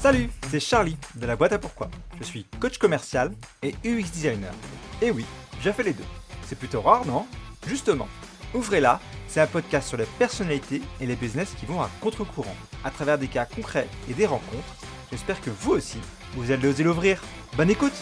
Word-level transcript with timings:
Salut, 0.00 0.30
c'est 0.48 0.60
Charlie 0.60 0.96
de 1.16 1.26
la 1.26 1.36
boîte 1.36 1.52
à 1.52 1.58
pourquoi. 1.58 1.90
Je 2.18 2.24
suis 2.24 2.44
coach 2.58 2.78
commercial 2.78 3.32
et 3.62 3.74
UX 3.84 4.10
designer. 4.10 4.54
Et 5.02 5.10
oui, 5.10 5.26
j'ai 5.60 5.74
fait 5.74 5.82
les 5.82 5.92
deux. 5.92 6.06
C'est 6.44 6.58
plutôt 6.58 6.80
rare, 6.80 7.04
non? 7.04 7.26
Justement, 7.66 8.08
Ouvrez-la, 8.52 8.98
c'est 9.28 9.40
un 9.40 9.46
podcast 9.46 9.86
sur 9.88 9.96
les 9.96 10.06
personnalités 10.18 10.82
et 11.00 11.06
les 11.06 11.14
business 11.14 11.54
qui 11.54 11.66
vont 11.66 11.80
à 11.80 11.88
contre-courant, 12.00 12.56
à 12.82 12.90
travers 12.90 13.16
des 13.16 13.28
cas 13.28 13.46
concrets 13.46 13.86
et 14.08 14.14
des 14.14 14.26
rencontres. 14.26 14.74
J'espère 15.12 15.40
que 15.40 15.50
vous 15.50 15.72
aussi, 15.72 16.00
vous 16.32 16.50
allez 16.50 16.66
oser 16.66 16.82
l'ouvrir. 16.82 17.22
Bonne 17.56 17.70
écoute 17.70 17.92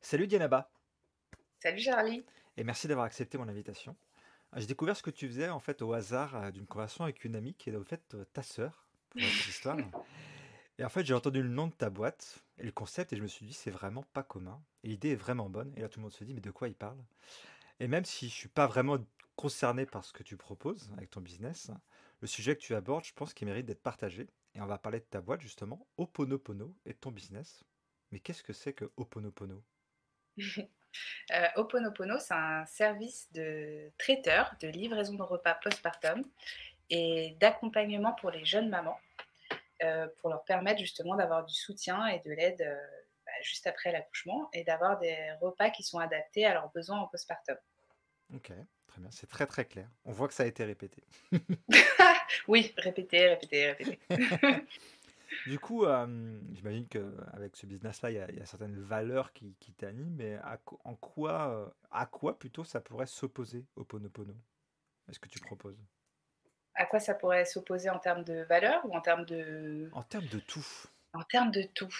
Salut 0.00 0.26
Dianaba 0.26 0.70
Salut 1.60 1.80
Charlie 1.80 2.24
Et 2.56 2.64
merci 2.64 2.88
d'avoir 2.88 3.04
accepté 3.04 3.36
mon 3.36 3.48
invitation. 3.48 3.96
J'ai 4.56 4.66
découvert 4.66 4.96
ce 4.96 5.02
que 5.02 5.10
tu 5.10 5.26
faisais 5.26 5.50
en 5.50 5.60
fait 5.60 5.82
au 5.82 5.92
hasard 5.92 6.36
euh, 6.36 6.50
d'une 6.50 6.66
conversation 6.66 7.04
avec 7.04 7.22
une 7.24 7.36
amie 7.36 7.54
qui 7.54 7.68
est 7.68 7.76
en 7.76 7.84
fait 7.84 8.14
euh, 8.14 8.24
ta 8.32 8.42
sœur, 8.42 8.85
Et 10.78 10.84
en 10.84 10.88
fait, 10.88 11.04
j'ai 11.04 11.14
entendu 11.14 11.42
le 11.42 11.48
nom 11.48 11.68
de 11.68 11.72
ta 11.72 11.88
boîte 11.88 12.44
et 12.58 12.64
le 12.64 12.72
concept 12.72 13.12
et 13.12 13.16
je 13.16 13.22
me 13.22 13.28
suis 13.28 13.46
dit 13.46 13.54
c'est 13.54 13.70
vraiment 13.70 14.04
pas 14.12 14.22
commun. 14.22 14.62
Et 14.82 14.88
l'idée 14.88 15.12
est 15.12 15.16
vraiment 15.16 15.48
bonne. 15.48 15.72
Et 15.76 15.80
là 15.80 15.88
tout 15.88 16.00
le 16.00 16.02
monde 16.02 16.12
se 16.12 16.24
dit 16.24 16.34
mais 16.34 16.40
de 16.40 16.50
quoi 16.50 16.68
il 16.68 16.74
parle? 16.74 16.98
Et 17.80 17.88
même 17.88 18.04
si 18.04 18.28
je 18.28 18.34
suis 18.34 18.48
pas 18.48 18.66
vraiment 18.66 18.98
concerné 19.36 19.86
par 19.86 20.04
ce 20.04 20.12
que 20.12 20.22
tu 20.22 20.36
proposes 20.36 20.90
avec 20.96 21.10
ton 21.10 21.20
business, 21.20 21.70
le 22.20 22.26
sujet 22.26 22.56
que 22.56 22.60
tu 22.60 22.74
abordes, 22.74 23.04
je 23.04 23.12
pense 23.12 23.34
qu'il 23.34 23.46
mérite 23.46 23.66
d'être 23.66 23.82
partagé. 23.82 24.28
Et 24.54 24.60
on 24.60 24.66
va 24.66 24.78
parler 24.78 25.00
de 25.00 25.04
ta 25.04 25.20
boîte 25.20 25.42
justement, 25.42 25.86
Oponopono 25.98 26.74
et 26.86 26.92
de 26.92 26.98
ton 26.98 27.10
business. 27.10 27.64
Mais 28.10 28.20
qu'est-ce 28.20 28.42
que 28.42 28.52
c'est 28.54 28.72
que 28.72 28.90
Oponopono? 28.96 29.62
Euh, 31.30 31.46
Oponopono, 31.56 32.18
c'est 32.18 32.32
un 32.32 32.64
service 32.64 33.30
de 33.32 33.90
traiteur 33.98 34.54
de 34.62 34.68
livraison 34.68 35.12
de 35.12 35.22
repas 35.22 35.54
postpartum 35.56 36.24
et 36.88 37.36
d'accompagnement 37.38 38.12
pour 38.14 38.30
les 38.30 38.46
jeunes 38.46 38.70
mamans 38.70 38.98
pour 40.20 40.30
leur 40.30 40.44
permettre 40.44 40.80
justement 40.80 41.16
d'avoir 41.16 41.44
du 41.44 41.54
soutien 41.54 42.06
et 42.06 42.20
de 42.20 42.30
l'aide 42.30 42.62
euh, 42.62 42.86
bah, 43.24 43.32
juste 43.42 43.66
après 43.66 43.92
l'accouchement 43.92 44.48
et 44.52 44.64
d'avoir 44.64 44.98
des 44.98 45.16
repas 45.40 45.70
qui 45.70 45.82
sont 45.82 45.98
adaptés 45.98 46.44
à 46.46 46.54
leurs 46.54 46.70
besoins 46.70 46.98
en 46.98 47.08
postpartum. 47.08 47.56
Ok, 48.34 48.52
très 48.86 49.00
bien, 49.00 49.10
c'est 49.10 49.28
très 49.28 49.46
très 49.46 49.64
clair. 49.64 49.88
On 50.04 50.12
voit 50.12 50.28
que 50.28 50.34
ça 50.34 50.44
a 50.44 50.46
été 50.46 50.64
répété. 50.64 51.02
oui, 52.48 52.72
répété, 52.76 53.28
répété, 53.28 53.72
répété. 53.72 53.98
Du 55.46 55.58
coup, 55.58 55.84
euh, 55.84 56.40
j'imagine 56.52 56.86
qu'avec 56.86 57.56
ce 57.56 57.66
business-là, 57.66 58.10
il 58.10 58.36
y, 58.36 58.40
a 58.40 58.46
certaines 58.46 58.78
valeurs 58.80 59.32
qui, 59.32 59.54
t'animent, 59.76 60.14
mais 60.16 60.36
à, 60.36 60.58
en 60.84 60.94
quoi, 60.94 61.48
euh, 61.50 61.68
à 61.90 62.06
quoi 62.06 62.38
plutôt 62.38 62.64
ça 62.64 62.80
pourrait 62.80 63.06
s'opposer 63.06 63.66
au 63.76 63.84
Ponopono 63.84 64.34
Est-ce 65.08 65.18
que 65.18 65.28
tu 65.28 65.40
proposes? 65.40 65.78
À 66.76 66.86
quoi 66.86 67.00
ça 67.00 67.14
pourrait 67.14 67.44
s'opposer 67.44 67.88
en 67.90 67.98
termes 67.98 68.22
de 68.22 68.42
valeurs 68.42 68.84
ou 68.84 68.94
en 68.94 69.00
termes 69.00 69.24
de... 69.24 69.88
En 69.92 70.02
termes 70.02 70.26
de 70.26 70.38
tout. 70.38 70.66
En 71.14 71.22
termes 71.22 71.50
de 71.50 71.62
tout. 71.62 71.94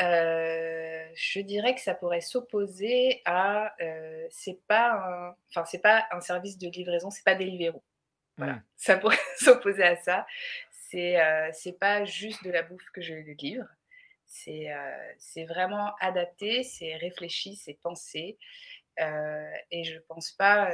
Euh, 0.00 1.06
je 1.14 1.40
dirais 1.40 1.74
que 1.74 1.80
ça 1.82 1.94
pourrait 1.94 2.22
s'opposer 2.22 3.20
à... 3.26 3.74
c'est 4.30 4.60
pas, 4.66 5.36
enfin, 5.50 5.64
c'est 5.66 5.82
pas 5.82 6.06
un 6.10 6.20
service 6.20 6.56
de 6.56 6.68
livraison, 6.68 7.10
c'est 7.10 7.24
pas 7.24 7.34
Deliveroo. 7.34 7.82
Voilà. 8.38 8.54
Mmh. 8.54 8.64
Ça 8.76 8.96
pourrait 8.96 9.18
s'opposer 9.38 9.82
à 9.82 9.96
ça. 9.96 10.26
C'est 10.70 11.18
n'est 11.66 11.72
pas 11.72 12.04
juste 12.04 12.42
de 12.44 12.50
la 12.50 12.62
bouffe 12.62 12.90
que 12.92 13.02
je 13.02 13.14
livre. 13.14 13.66
C'est 14.26 14.68
c'est 15.18 15.44
vraiment 15.44 15.94
adapté, 16.00 16.62
c'est 16.62 16.96
réfléchi, 16.96 17.56
c'est 17.56 17.78
pensé. 17.82 18.38
et 18.98 19.84
je 19.84 19.94
ne 19.94 20.00
pense 20.00 20.32
pas 20.32 20.70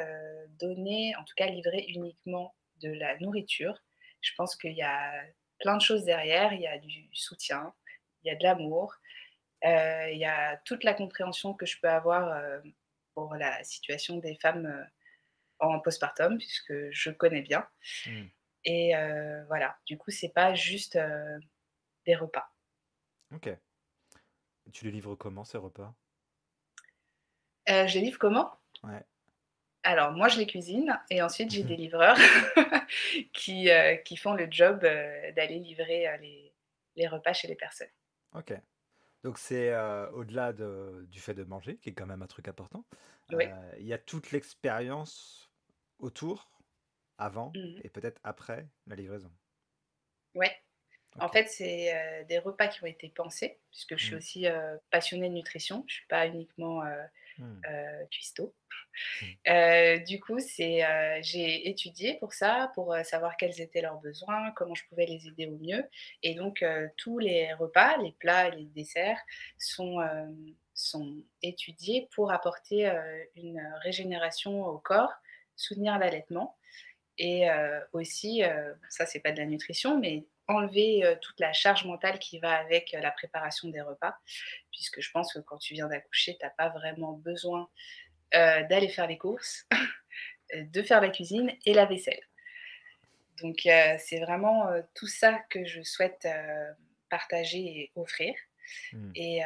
donner, 0.61 1.17
en 1.17 1.25
tout 1.25 1.35
cas 1.37 1.47
livrer 1.47 1.85
uniquement 1.89 2.55
de 2.81 2.91
la 2.91 3.19
nourriture. 3.19 3.83
Je 4.21 4.33
pense 4.37 4.57
qu'il 4.57 4.73
y 4.73 4.83
a 4.83 5.13
plein 5.61 5.77
de 5.77 5.83
choses 5.83 6.05
derrière. 6.05 6.53
Il 6.53 6.61
y 6.61 6.67
a 6.67 6.79
du 6.79 7.09
soutien, 7.13 7.75
il 8.23 8.29
y 8.29 8.31
a 8.31 8.37
de 8.37 8.43
l'amour, 8.43 8.95
il 9.63 10.19
y 10.19 10.25
a 10.25 10.57
toute 10.65 10.85
la 10.85 10.95
compréhension 10.95 11.55
que 11.55 11.67
je 11.67 11.81
peux 11.81 11.89
avoir 11.89 12.41
pour 13.15 13.35
la 13.35 13.63
situation 13.65 14.19
des 14.19 14.37
femmes 14.37 14.89
en 15.61 15.81
postpartum, 15.81 16.39
puisque 16.39 16.91
je 16.91 17.11
connais 17.11 17.43
bien. 17.43 17.69
Mmh. 18.07 18.27
Et 18.65 18.93
voilà, 19.47 19.79
du 19.87 19.99
coup, 19.99 20.11
c'est 20.11 20.33
pas 20.33 20.55
juste 20.55 20.99
des 22.07 22.15
repas. 22.15 22.53
Ok. 23.35 23.51
Tu 24.73 24.85
les 24.85 24.91
livres 24.91 25.15
comment, 25.15 25.45
ces 25.45 25.59
repas? 25.59 25.95
Je 27.67 27.95
les 27.95 28.01
livre 28.01 28.19
comment? 28.19 28.53
Ouais. 28.83 29.03
Alors, 29.85 30.13
moi, 30.13 30.29
je 30.29 30.39
les 30.39 30.47
cuisine 30.47 30.99
et 31.11 31.23
ensuite, 31.23 31.51
j'ai 31.51 31.63
des 31.63 31.77
livreurs 31.77 32.17
qui, 33.33 33.69
qui 34.05 34.17
font 34.17 34.35
le 34.35 34.49
job 34.51 34.81
d'aller 34.81 35.59
livrer 35.59 36.07
les, 36.21 36.53
les 36.97 37.07
repas 37.07 37.33
chez 37.33 37.49
les 37.49 37.55
personnes. 37.55 37.89
Ok. 38.35 38.53
Donc, 39.25 39.39
c'est 39.39 39.75
au-delà 40.13 40.53
de- 40.53 41.07
du 41.09 41.21
fait 41.21 41.35
de 41.35 41.45
manger, 41.45 41.77
qui 41.79 41.91
est 41.91 41.95
quand 41.95 42.07
même 42.07 42.23
un 42.23 42.27
truc 42.27 42.49
important. 42.49 42.85
Oui. 43.33 43.45
Il 43.79 43.87
y 43.87 43.93
a 43.93 43.99
toute 43.99 44.31
l'expérience 44.33 45.51
autour 45.99 46.51
avant 47.19 47.53
Mmh 47.55 47.81
et 47.83 47.89
peut-être 47.89 48.21
après 48.25 48.69
la 48.87 48.95
livraison. 48.97 49.31
Ouais. 50.35 50.55
En 51.21 51.29
fait, 51.29 51.49
c'est 51.49 52.25
des 52.29 52.39
repas 52.39 52.69
qui 52.69 52.83
ont 52.83 52.87
été 52.87 53.09
pensés, 53.09 53.59
puisque 53.71 53.97
je 53.97 54.05
suis 54.05 54.15
Mmh. 54.15 54.19
aussi 54.19 54.47
passionnée 54.91 55.29
de 55.29 55.35
nutrition. 55.35 55.85
Je 55.87 55.95
ne 55.95 55.97
suis 55.99 56.07
pas 56.07 56.27
uniquement 56.27 56.83
Mmh. 57.39 57.61
cuistot. 58.11 58.55
Mmh. 59.23 60.05
du 60.05 60.21
coup, 60.21 60.41
c'est 60.41 60.83
j'ai 61.23 61.69
étudié 61.69 62.15
pour 62.19 62.33
ça, 62.33 62.71
pour 62.75 62.97
savoir 63.05 63.37
quels 63.37 63.61
étaient 63.61 63.81
leurs 63.81 64.01
besoins, 64.01 64.51
comment 64.57 64.75
je 64.75 64.85
pouvais 64.89 65.07
les 65.07 65.27
aider 65.29 65.47
au 65.47 65.57
mieux. 65.59 65.89
Et 66.23 66.35
donc, 66.35 66.65
tous 66.97 67.19
les 67.19 67.53
repas, 67.55 67.97
les 67.99 68.13
plats 68.13 68.49
et 68.49 68.53
les 68.57 68.65
desserts 68.65 69.21
sont, 69.59 69.99
sont 70.75 71.17
étudiés 71.43 72.09
pour 72.15 72.33
apporter 72.33 72.91
une 73.37 73.61
régénération 73.83 74.65
au 74.67 74.79
corps, 74.79 75.13
soutenir 75.57 75.99
l'allaitement 75.99 76.57
et 77.19 77.49
aussi, 77.93 78.43
ça 78.89 79.07
c'est 79.07 79.21
pas 79.21 79.33
de 79.33 79.39
la 79.39 79.47
nutrition, 79.47 79.99
mais 79.99 80.25
enlever 80.49 81.17
toute 81.21 81.39
la 81.41 81.53
charge 81.53 81.85
mentale 81.85 82.19
qui 82.19 82.39
va 82.39 82.55
avec 82.57 82.93
la 82.93 83.11
préparation 83.11 83.69
des 83.69 83.81
repas, 83.81 84.17
puisque 84.73 85.01
je 85.01 85.11
pense 85.11 85.33
que 85.33 85.39
quand 85.41 85.59
tu 85.59 85.75
viens 85.75 85.89
d'accoucher, 85.89 86.37
tu 86.39 86.45
n'as 86.45 86.51
pas 86.51 86.71
vraiment 86.71 87.13
besoin 87.13 87.69
d'aller 88.33 88.89
faire 88.89 89.07
les 89.07 89.19
courses, 89.19 89.67
de 90.55 90.83
faire 90.83 91.01
la 91.01 91.11
cuisine 91.11 91.53
et 91.65 91.75
la 91.75 91.87
vaisselle. 91.87 92.23
Donc 93.41 93.61
c'est 93.63 94.21
vraiment 94.21 94.69
tout 94.95 95.07
ça 95.07 95.39
que 95.51 95.65
je 95.65 95.83
souhaite 95.83 96.27
partager 97.09 97.59
et 97.59 97.93
offrir. 97.95 98.35
Mmh. 98.93 99.13
Et, 99.15 99.43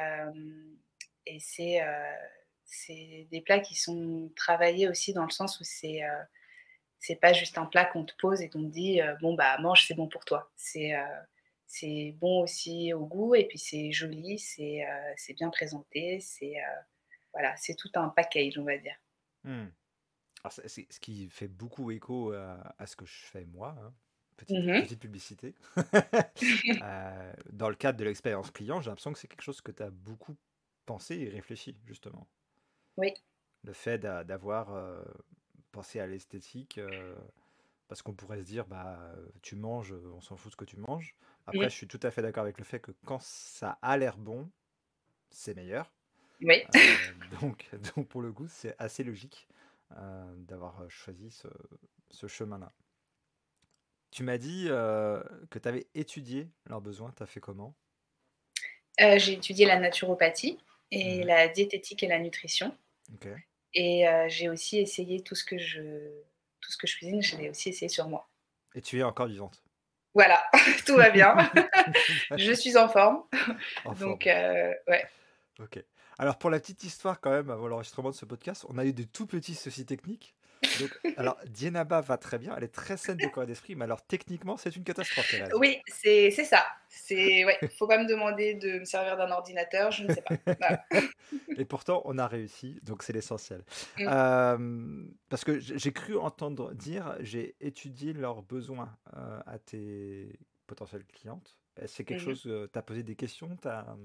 et 1.26 1.38
c'est 1.40 3.28
des 3.30 3.40
plats 3.40 3.60
qui 3.60 3.74
sont 3.74 4.30
travaillés 4.36 4.88
aussi 4.88 5.12
dans 5.12 5.24
le 5.24 5.30
sens 5.30 5.60
où 5.60 5.64
c'est 5.64 6.02
c'est 7.02 7.16
pas 7.16 7.32
juste 7.32 7.58
un 7.58 7.66
plat 7.66 7.84
qu'on 7.84 8.04
te 8.04 8.14
pose 8.16 8.40
et 8.42 8.48
qu'on 8.48 8.62
te 8.62 8.70
dit 8.70 9.02
euh, 9.02 9.16
bon 9.20 9.34
bah 9.34 9.58
mange 9.58 9.84
c'est 9.86 9.94
bon 9.94 10.06
pour 10.06 10.24
toi. 10.24 10.50
C'est 10.54 10.94
euh, 10.94 11.20
c'est 11.66 12.14
bon 12.20 12.42
aussi 12.42 12.92
au 12.92 13.04
goût 13.04 13.34
et 13.34 13.44
puis 13.48 13.58
c'est 13.58 13.90
joli 13.90 14.38
c'est 14.38 14.86
euh, 14.86 15.12
c'est 15.16 15.34
bien 15.34 15.50
présenté 15.50 16.20
c'est 16.20 16.54
voilà 17.32 17.56
c'est 17.56 17.74
tout 17.74 17.90
un 17.94 18.08
package 18.08 18.56
on 18.56 18.64
va 18.64 18.78
dire. 18.78 18.94
Mmh. 19.42 19.66
c'est 20.50 20.92
ce 20.92 21.00
qui 21.00 21.28
fait 21.28 21.48
beaucoup 21.48 21.90
écho 21.90 22.32
à, 22.32 22.86
ce 22.86 22.94
que 22.94 23.04
je 23.04 23.24
fais 23.24 23.44
moi 23.46 23.74
hein. 23.80 23.92
mmh 24.48 24.82
petite, 24.82 25.00
publicité. 25.00 25.56
Dans 27.50 27.68
le 27.68 27.74
cadre 27.74 27.98
de 27.98 28.04
l'expérience 28.04 28.52
client 28.52 28.80
j'ai 28.80 28.90
l'impression 28.90 29.12
que 29.12 29.18
c'est 29.18 29.26
quelque 29.26 29.42
chose 29.42 29.60
que 29.60 29.72
tu 29.72 29.82
as 29.82 29.90
beaucoup 29.90 30.36
pensé 30.86 31.18
et 31.18 31.28
réfléchi 31.28 31.76
justement. 31.84 32.28
Oui. 32.96 33.12
Le 33.64 33.72
fait 33.72 33.98
d'avoir 33.98 34.70
penser 35.72 36.00
à 36.00 36.06
l'esthétique 36.06 36.80
parce 37.88 38.02
qu'on 38.02 38.14
pourrait 38.14 38.38
se 38.38 38.44
dire 38.44 38.66
bah 38.66 38.98
tu 39.42 39.56
manges, 39.56 39.94
on 40.14 40.20
s'en 40.20 40.36
fout 40.36 40.50
de 40.50 40.52
ce 40.52 40.56
que 40.56 40.64
tu 40.64 40.76
manges. 40.76 41.16
Après, 41.46 41.68
je 41.68 41.74
suis 41.74 41.88
tout 41.88 42.00
à 42.02 42.10
fait 42.10 42.22
d'accord 42.22 42.44
avec 42.44 42.58
le 42.58 42.64
fait 42.64 42.80
que 42.80 42.92
quand 43.04 43.20
ça 43.20 43.78
a 43.82 43.96
l'air 43.96 44.16
bon, 44.16 44.48
c'est 45.30 45.54
meilleur. 45.54 45.92
Oui. 46.40 46.62
donc, 47.40 47.68
donc 47.94 48.08
pour 48.08 48.22
le 48.22 48.32
coup, 48.32 48.46
c'est 48.48 48.74
assez 48.78 49.02
logique 49.02 49.48
d'avoir 50.36 50.88
choisi 50.88 51.30
ce, 51.30 51.48
ce 52.10 52.26
chemin-là. 52.26 52.72
Tu 54.10 54.22
m'as 54.22 54.38
dit 54.38 54.66
que 54.68 55.58
tu 55.58 55.68
avais 55.68 55.86
étudié 55.94 56.48
leurs 56.66 56.80
besoins. 56.80 57.12
Tu 57.16 57.22
as 57.22 57.26
fait 57.26 57.40
comment? 57.40 57.74
J'ai 58.98 59.32
étudié 59.32 59.66
la 59.66 59.78
naturopathie 59.78 60.58
et 60.90 61.24
mmh. 61.24 61.26
la 61.26 61.48
diététique 61.48 62.02
et 62.02 62.08
la 62.08 62.18
nutrition. 62.18 62.76
Ok. 63.14 63.28
Et 63.74 64.04
j'ai 64.28 64.48
aussi 64.48 64.78
essayé 64.78 65.22
tout 65.22 65.34
ce 65.34 65.44
que 65.44 65.58
je 65.58 65.80
tout 66.60 66.70
ce 66.70 66.76
que 66.76 66.86
je 66.86 66.96
cuisine, 66.96 67.22
je 67.22 67.36
l'ai 67.36 67.50
aussi 67.50 67.70
essayé 67.70 67.88
sur 67.88 68.06
moi. 68.08 68.28
Et 68.74 68.80
tu 68.80 68.98
es 68.98 69.02
encore 69.02 69.26
vivante. 69.26 69.62
Voilà, 70.14 70.44
tout 70.86 70.96
va 70.96 71.10
bien. 71.10 71.34
je 72.36 72.52
suis 72.52 72.76
en 72.76 72.88
forme. 72.88 73.22
Donc 73.98 74.24
ouais. 74.26 75.06
Ok. 75.58 75.82
Alors 76.18 76.38
pour 76.38 76.50
la 76.50 76.60
petite 76.60 76.84
histoire 76.84 77.20
quand 77.20 77.30
même, 77.30 77.50
avant 77.50 77.66
l'enregistrement 77.66 78.10
de 78.10 78.14
ce 78.14 78.24
podcast, 78.24 78.64
on 78.68 78.78
a 78.78 78.84
eu 78.84 78.92
de 78.92 79.04
tout 79.04 79.26
petits 79.26 79.54
soucis 79.54 79.86
techniques. 79.86 80.34
Donc, 80.74 80.98
alors, 81.16 81.38
Dienaba 81.46 82.00
va 82.00 82.18
très 82.18 82.38
bien, 82.38 82.54
elle 82.56 82.64
est 82.64 82.68
très 82.74 82.96
saine 82.96 83.18
de 83.20 83.28
corps 83.28 83.44
et 83.44 83.46
d'esprit, 83.46 83.74
mais 83.76 83.84
alors 83.84 84.06
techniquement, 84.06 84.56
c'est 84.56 84.74
une 84.76 84.84
catastrophe. 84.84 85.34
Oui, 85.54 85.80
c'est 85.86 86.30
ça. 86.30 86.64
C'est 86.88 87.44
ouais, 87.44 87.58
faut 87.78 87.86
pas 87.86 87.98
me 87.98 88.06
demander 88.08 88.54
de 88.54 88.80
me 88.80 88.84
servir 88.84 89.16
d'un 89.16 89.30
ordinateur, 89.30 89.90
je 89.90 90.04
ne 90.04 90.08
sais 90.10 90.22
pas. 90.22 90.32
Voilà. 90.60 90.84
Et 91.56 91.64
pourtant, 91.64 92.02
on 92.06 92.18
a 92.18 92.26
réussi, 92.26 92.78
donc 92.82 93.02
c'est 93.02 93.12
l'essentiel. 93.12 93.64
Mmh. 93.98 94.06
Euh, 94.08 95.04
parce 95.28 95.44
que 95.44 95.58
j'ai 95.58 95.92
cru 95.92 96.16
entendre 96.16 96.74
dire, 96.74 97.16
j'ai 97.20 97.56
étudié 97.60 98.12
leurs 98.12 98.42
besoins 98.42 98.96
euh, 99.16 99.40
à 99.46 99.58
tes 99.58 100.38
potentielles 100.66 101.04
clientes. 101.06 101.58
Euh, 101.78 101.84
C'est 101.86 102.04
quelque 102.04 102.20
mh. 102.20 102.34
chose, 102.36 102.42
tu 102.72 102.78
as 102.78 102.82
posé 102.82 103.02
des 103.02 103.16
questions, 103.16 103.56
as, 103.64 103.96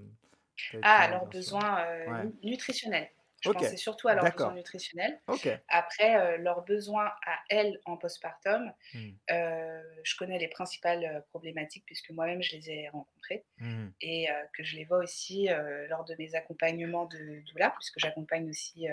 Ah, 0.82 1.08
leurs 1.10 1.28
besoins, 1.28 1.86
Ouais. 2.06 2.30
nutritionnels. 2.44 3.10
Je 3.42 3.52
pensais 3.52 3.78
surtout 3.78 4.08
à 4.08 4.16
leurs 4.16 4.30
besoins 4.32 4.54
nutritionnels. 4.54 5.22
Après, 5.70 6.38
heu, 6.38 6.42
leurs 6.42 6.64
besoins 6.64 7.12
à 7.26 7.40
elles 7.50 7.80
en 7.86 7.98
postpartum, 7.98 8.74
Hmm. 8.94 9.18
heu, 9.32 9.84
je 10.04 10.18
connais 10.18 10.40
les 10.40 10.50
principales, 10.50 11.06
heu, 11.06 11.22
problématiques 11.30 11.86
puisque 11.86 12.12
moi-même 12.12 12.44
je 12.44 12.54
les 12.58 12.72
ai 12.72 12.90
rencontrées 12.90 13.46
Mhm. 13.60 13.94
et 14.02 14.28
que 14.54 14.64
je 14.64 14.76
les 14.78 14.86
vois 14.86 15.00
aussi, 15.00 15.50
lors 15.90 16.06
de 16.06 16.16
mes 16.20 16.36
accompagnements 16.36 17.06
de 17.06 17.42
doula, 17.52 17.72
puisque 17.72 18.00
j'accompagne 18.00 18.50
aussi, 18.50 18.88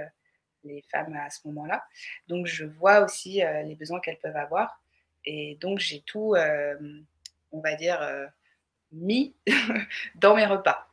les 0.65 0.83
femmes 0.91 1.15
à 1.17 1.31
ce 1.31 1.47
moment-là. 1.49 1.85
Donc 2.29 2.47
je 2.47 2.65
vois 2.67 3.01
aussi, 3.01 3.43
les 3.65 3.77
besoins 3.77 4.01
qu'elles 4.01 4.19
peuvent 4.21 4.37
avoir 4.37 4.83
et 5.27 5.57
donc 5.61 5.79
j'ai 5.81 6.03
tout, 6.03 6.37
on 7.53 7.61
va 7.61 7.75
dire, 7.77 8.31
mis 8.93 9.37
dans 10.17 10.37
mes 10.37 10.47
repas. 10.47 10.89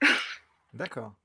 D'accord. 0.73 1.15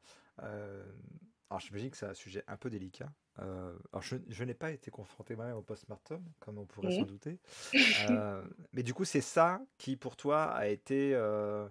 Alors 1.51 1.61
j'imagine 1.61 1.91
que 1.91 1.97
c'est 1.97 2.07
un 2.07 2.15
sujet 2.15 2.43
un 2.49 2.57
peu 2.57 2.71
délicat. 2.71 3.13
Euh, 3.39 3.77
alors 3.93 4.03
je, 4.03 4.17
je 4.29 4.45
n'ai 4.45 4.55
pas 4.55 4.73
été 4.73 4.91
confronté 4.91 5.37
moi-même 5.37 5.57
au 5.57 5.63
postpartum, 5.63 6.25
comme 6.41 6.59
on 6.59 6.67
pourrait 6.67 6.91
s'en 6.91 7.07
douter. 7.07 7.39
Euh, 8.11 8.43
mais 8.73 8.83
du 8.83 8.95
coup, 8.95 9.05
c'est 9.05 9.21
ça 9.21 9.61
qui, 9.79 9.97
pour 9.97 10.17
toi, 10.17 10.45
a 10.45 10.67
été 10.67 11.15
euh, 11.15 11.69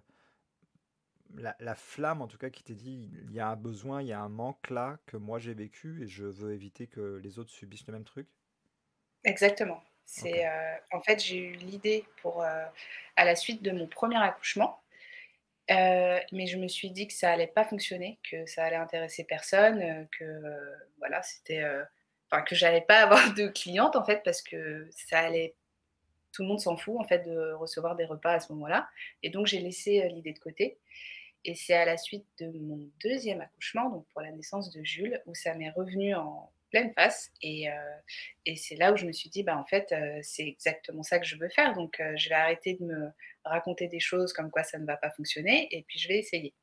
la, 1.36 1.56
la 1.60 1.76
flamme, 1.76 2.22
en 2.22 2.28
tout 2.28 2.38
cas, 2.38 2.50
qui 2.50 2.64
t'est 2.64 2.74
dit, 2.76 3.10
il 3.24 3.34
y 3.34 3.40
a 3.40 3.50
un 3.50 3.56
besoin, 3.56 4.02
il 4.02 4.08
y 4.08 4.14
a 4.14 4.22
un 4.22 4.30
manque 4.30 4.70
là 4.70 4.98
que 5.06 5.18
moi 5.18 5.40
j'ai 5.40 5.54
vécu 5.54 6.04
et 6.04 6.08
je 6.08 6.26
veux 6.26 6.54
éviter 6.54 6.88
que 6.88 7.18
les 7.18 7.38
autres 7.40 7.52
subissent 7.52 7.88
le 7.88 7.94
même 7.94 8.06
truc? 8.06 8.28
Exactement. 9.24 9.84
C'est, 10.06 10.46
en 10.92 11.02
fait, 11.02 11.20
j'ai 11.24 11.38
eu 11.38 11.54
l'idée 11.54 12.06
pour, 12.22 12.44
à 12.44 13.26
la 13.26 13.36
suite 13.36 13.64
de 13.64 13.72
mon 13.72 13.88
premier 13.88 14.18
accouchement, 14.18 14.80
heu, 15.72 16.20
mais 16.32 16.48
je 16.48 16.58
me 16.58 16.68
suis 16.68 16.92
dit 16.92 17.08
que 17.08 17.14
ça 17.14 17.32
allait 17.32 17.48
pas 17.48 17.66
fonctionner, 17.66 18.20
que 18.30 18.46
ça 18.46 18.64
allait 18.66 18.76
intéresser 18.78 19.24
personne, 19.26 19.82
heu, 19.82 20.08
que, 20.18 20.24
heu, 20.26 20.76
voilà, 21.00 21.22
c'était, 21.24 21.64
enfin, 22.32 22.44
que 22.44 22.56
j'allais 22.56 22.82
pas 22.82 23.00
avoir 23.04 23.34
de 23.34 23.48
clientes, 23.48 23.96
en 23.96 24.04
fait, 24.06 24.22
parce 24.24 24.42
que 24.42 24.88
ça 24.92 25.20
allait 25.20 25.56
tout 26.34 26.44
le 26.44 26.50
monde 26.50 26.60
s'en 26.60 26.78
fout, 26.78 26.96
en 27.00 27.04
fait, 27.06 27.20
de 27.20 27.54
recevoir 27.54 27.96
des 27.96 28.06
repas 28.06 28.34
à 28.34 28.40
ce 28.40 28.52
moment-là. 28.54 28.90
Et 29.24 29.30
donc 29.30 29.48
j'ai 29.48 29.60
laissé, 29.60 30.08
l'idée 30.10 30.34
de 30.34 30.40
côté. 30.40 30.78
Et 31.46 31.56
c'est 31.56 31.76
à 31.76 31.86
la 31.86 31.98
suite 31.98 32.28
de 32.40 32.48
mon 32.60 32.90
deuxième 33.04 33.42
accouchement, 33.42 33.90
donc 33.90 34.08
pour 34.14 34.22
la 34.22 34.32
naissance 34.32 34.72
de 34.72 34.84
Jules, 34.84 35.22
où 35.28 35.36
ça 35.36 35.56
m'est 35.56 35.70
revenu 35.72 36.16
en 36.16 36.52
pleine 36.76 36.94
face 36.94 37.32
et 37.42 37.70
heu 37.70 37.74
et 38.46 38.58
c'est 38.58 38.76
là 38.76 38.92
où 38.94 38.98
je 38.98 39.06
me 39.06 39.14
suis 39.14 39.30
dit: 39.30 39.44
«Bah, 39.44 39.58
en 39.58 39.66
fait, 39.66 39.94
heu, 39.94 40.20
c'est 40.22 40.46
exactement 40.48 41.04
ça 41.04 41.20
que 41.20 41.26
je 41.26 41.38
veux 41.38 41.50
faire, 41.50 41.74
donc 41.74 42.00
heu, 42.02 42.18
je 42.18 42.30
vais 42.30 42.36
arrêter 42.36 42.76
de 42.76 42.84
me 42.86 43.10
raconter 43.46 43.88
des 43.88 44.02
choses 44.02 44.34
comme 44.34 44.52
quoi 44.52 44.64
ça 44.64 44.78
ne 44.78 44.86
va 44.86 44.98
pas 44.98 45.12
fonctionner 45.12 45.68
et 45.72 45.84
puis 45.88 46.00
je 46.00 46.08
vais 46.10 46.20
essayer» 46.20 46.54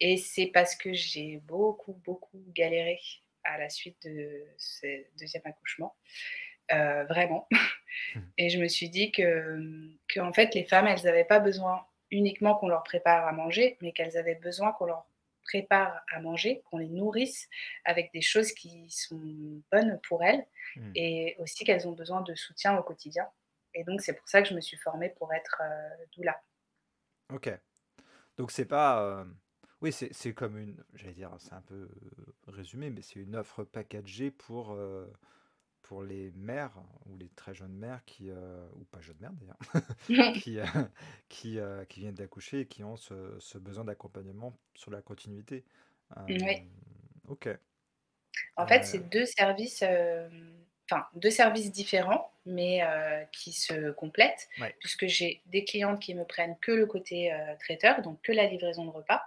et 0.00 0.16
c'est 0.16 0.46
parce 0.46 0.76
que 0.76 0.92
j'ai 0.92 1.38
beaucoup, 1.44 1.94
beaucoup 2.04 2.42
galéré 2.54 3.00
à 3.44 3.58
la 3.58 3.68
suite 3.68 3.98
de 4.06 4.46
ce 4.58 4.86
deuxième 5.18 5.42
accouchement, 5.44 5.96
vraiment. 6.70 7.48
Et 8.38 8.50
je 8.50 8.60
me 8.60 8.68
suis 8.68 8.90
dit 8.90 9.12
que, 9.12 9.56
mmh, 9.58 9.98
qu'en 10.14 10.32
fait, 10.32 10.54
les 10.54 10.64
femmes, 10.64 10.86
elles 10.86 11.08
avaient 11.08 11.24
pas 11.24 11.40
besoin 11.40 11.86
uniquement 12.10 12.54
qu'on 12.56 12.68
leur 12.68 12.84
prépare 12.84 13.26
à 13.26 13.32
manger, 13.32 13.76
mais 13.82 13.92
qu'elles 13.92 14.16
avaient 14.16 14.36
besoin 14.36 14.72
qu'on 14.72 14.86
leur 14.86 15.07
prépare 15.48 16.00
à 16.14 16.20
manger, 16.20 16.62
qu'on 16.66 16.78
les 16.78 16.88
nourrisse 16.88 17.48
avec 17.84 18.10
des 18.12 18.22
choses 18.22 18.52
qui 18.52 18.90
sont 18.90 19.20
bonnes 19.72 19.98
pour 20.08 20.22
elles 20.22 20.44
Hmm. 20.76 20.92
et 20.94 21.34
aussi 21.38 21.64
qu'elles 21.64 21.88
ont 21.88 21.92
besoin 21.92 22.20
de 22.20 22.34
soutien 22.34 22.76
au 22.78 22.82
quotidien 22.82 23.26
et 23.74 23.84
donc 23.84 24.02
c'est 24.02 24.12
pour 24.12 24.28
ça 24.28 24.42
que 24.42 24.48
je 24.48 24.54
me 24.54 24.60
suis 24.60 24.76
formée 24.76 25.08
pour 25.18 25.32
être, 25.32 25.62
heu, 25.62 26.06
doula. 26.14 26.36
Ok. 27.32 27.50
Donc 28.36 28.50
c'est 28.50 28.64
pas... 28.66 29.02
euh, 29.02 29.24
Oui, 29.80 29.92
c'est 29.92 30.34
comme 30.34 30.58
une... 30.58 30.84
J'allais 30.94 31.14
dire, 31.14 31.34
c'est 31.38 31.52
un 31.54 31.62
peu 31.62 31.74
euh, 31.74 32.34
résumé, 32.48 32.90
mais 32.90 33.02
c'est 33.02 33.20
une 33.20 33.36
offre 33.36 33.64
packagée 33.64 34.30
pour... 34.30 34.72
euh, 34.72 35.06
pour 35.88 36.02
les 36.02 36.30
mères 36.32 36.76
ou 37.06 37.16
les 37.16 37.30
très 37.30 37.54
jeunes 37.54 37.72
mères 37.72 38.04
qui, 38.04 38.28
euh, 38.28 38.68
ou 38.74 38.84
pas 38.84 39.00
jeunes 39.00 39.16
mères 39.20 39.32
d'ailleurs, 39.32 39.58
qui, 40.34 40.58
euh, 40.58 40.64
qui, 41.30 41.58
euh, 41.58 41.86
qui 41.86 42.00
viennent 42.00 42.14
d'accoucher 42.14 42.60
et 42.60 42.66
qui 42.66 42.84
ont 42.84 42.98
ce, 42.98 43.38
ce 43.40 43.56
besoin 43.56 43.84
d'accompagnement 43.84 44.52
sur 44.74 44.90
la 44.90 45.00
continuité. 45.00 45.64
Oui. 46.28 46.68
ok. 47.26 47.48
En 48.56 48.66
fait, 48.66 48.84
c'est 48.84 49.08
2 49.08 49.24
services, 49.24 49.82
enfin 49.82 51.06
2 51.14 51.30
services 51.30 51.72
différents, 51.72 52.30
mais 52.44 52.82
qui 53.32 53.52
se 53.52 53.90
complètent, 53.92 54.46
ouais. 54.60 54.74
puisque 54.80 55.06
j'ai 55.06 55.40
des 55.46 55.64
clientes 55.64 56.00
qui 56.00 56.14
me 56.14 56.24
prennent 56.24 56.56
que 56.60 56.72
le 56.72 56.84
côté, 56.84 57.34
traiteur, 57.60 58.02
donc 58.02 58.20
que 58.20 58.32
la 58.32 58.44
livraison 58.44 58.84
de 58.84 58.90
repas 58.90 59.22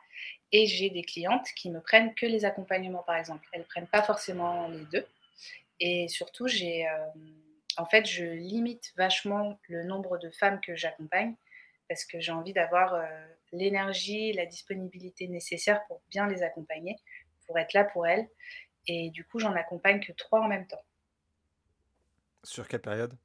et 0.52 0.68
j'ai 0.68 0.90
des 0.92 1.04
clientes 1.04 1.48
qui 1.56 1.72
me 1.72 1.82
prennent 1.82 2.14
que 2.14 2.26
les 2.26 2.46
accompagnements, 2.46 3.04
par 3.04 3.16
exemple. 3.16 3.48
Elles 3.52 3.64
prennent 3.64 3.88
pas 3.88 4.04
forcément 4.04 4.68
les 4.68 4.86
2 4.92 5.06
et 5.82 6.10
surtout 6.10 6.48
j'ai, 6.48 6.82
hem, 6.82 7.14
en 7.78 7.86
fait, 7.88 8.06
je 8.08 8.26
limite 8.26 8.94
vachement 8.98 9.60
le 9.70 9.84
nombre 9.86 10.20
de 10.20 10.32
femmes 10.32 10.62
que 10.62 10.76
j'accompagne 10.78 11.36
parce 11.90 12.06
que 12.06 12.22
j'ai 12.22 12.34
envie 12.34 12.54
d'avoir, 12.54 12.96
heu, 12.96 13.06
l'énergie, 13.54 14.34
la 14.34 14.46
disponibilité 14.48 15.28
nécessaire 15.30 15.86
pour 15.88 16.02
bien 16.10 16.28
les 16.28 16.44
accompagner, 16.44 16.98
pour 17.48 17.60
être 17.60 17.74
là 17.74 17.86
pour 17.86 18.08
elles 18.08 18.30
et 18.88 19.12
du 19.12 19.26
coup, 19.26 19.40
j'en 19.40 19.54
accompagne 19.56 20.02
que 20.02 20.14
3 20.14 20.42
en 20.42 20.48
même 20.50 20.68
temps, 20.68 20.84
Sur 22.44 22.68
quelle 22.68 22.82
période? 22.82 23.18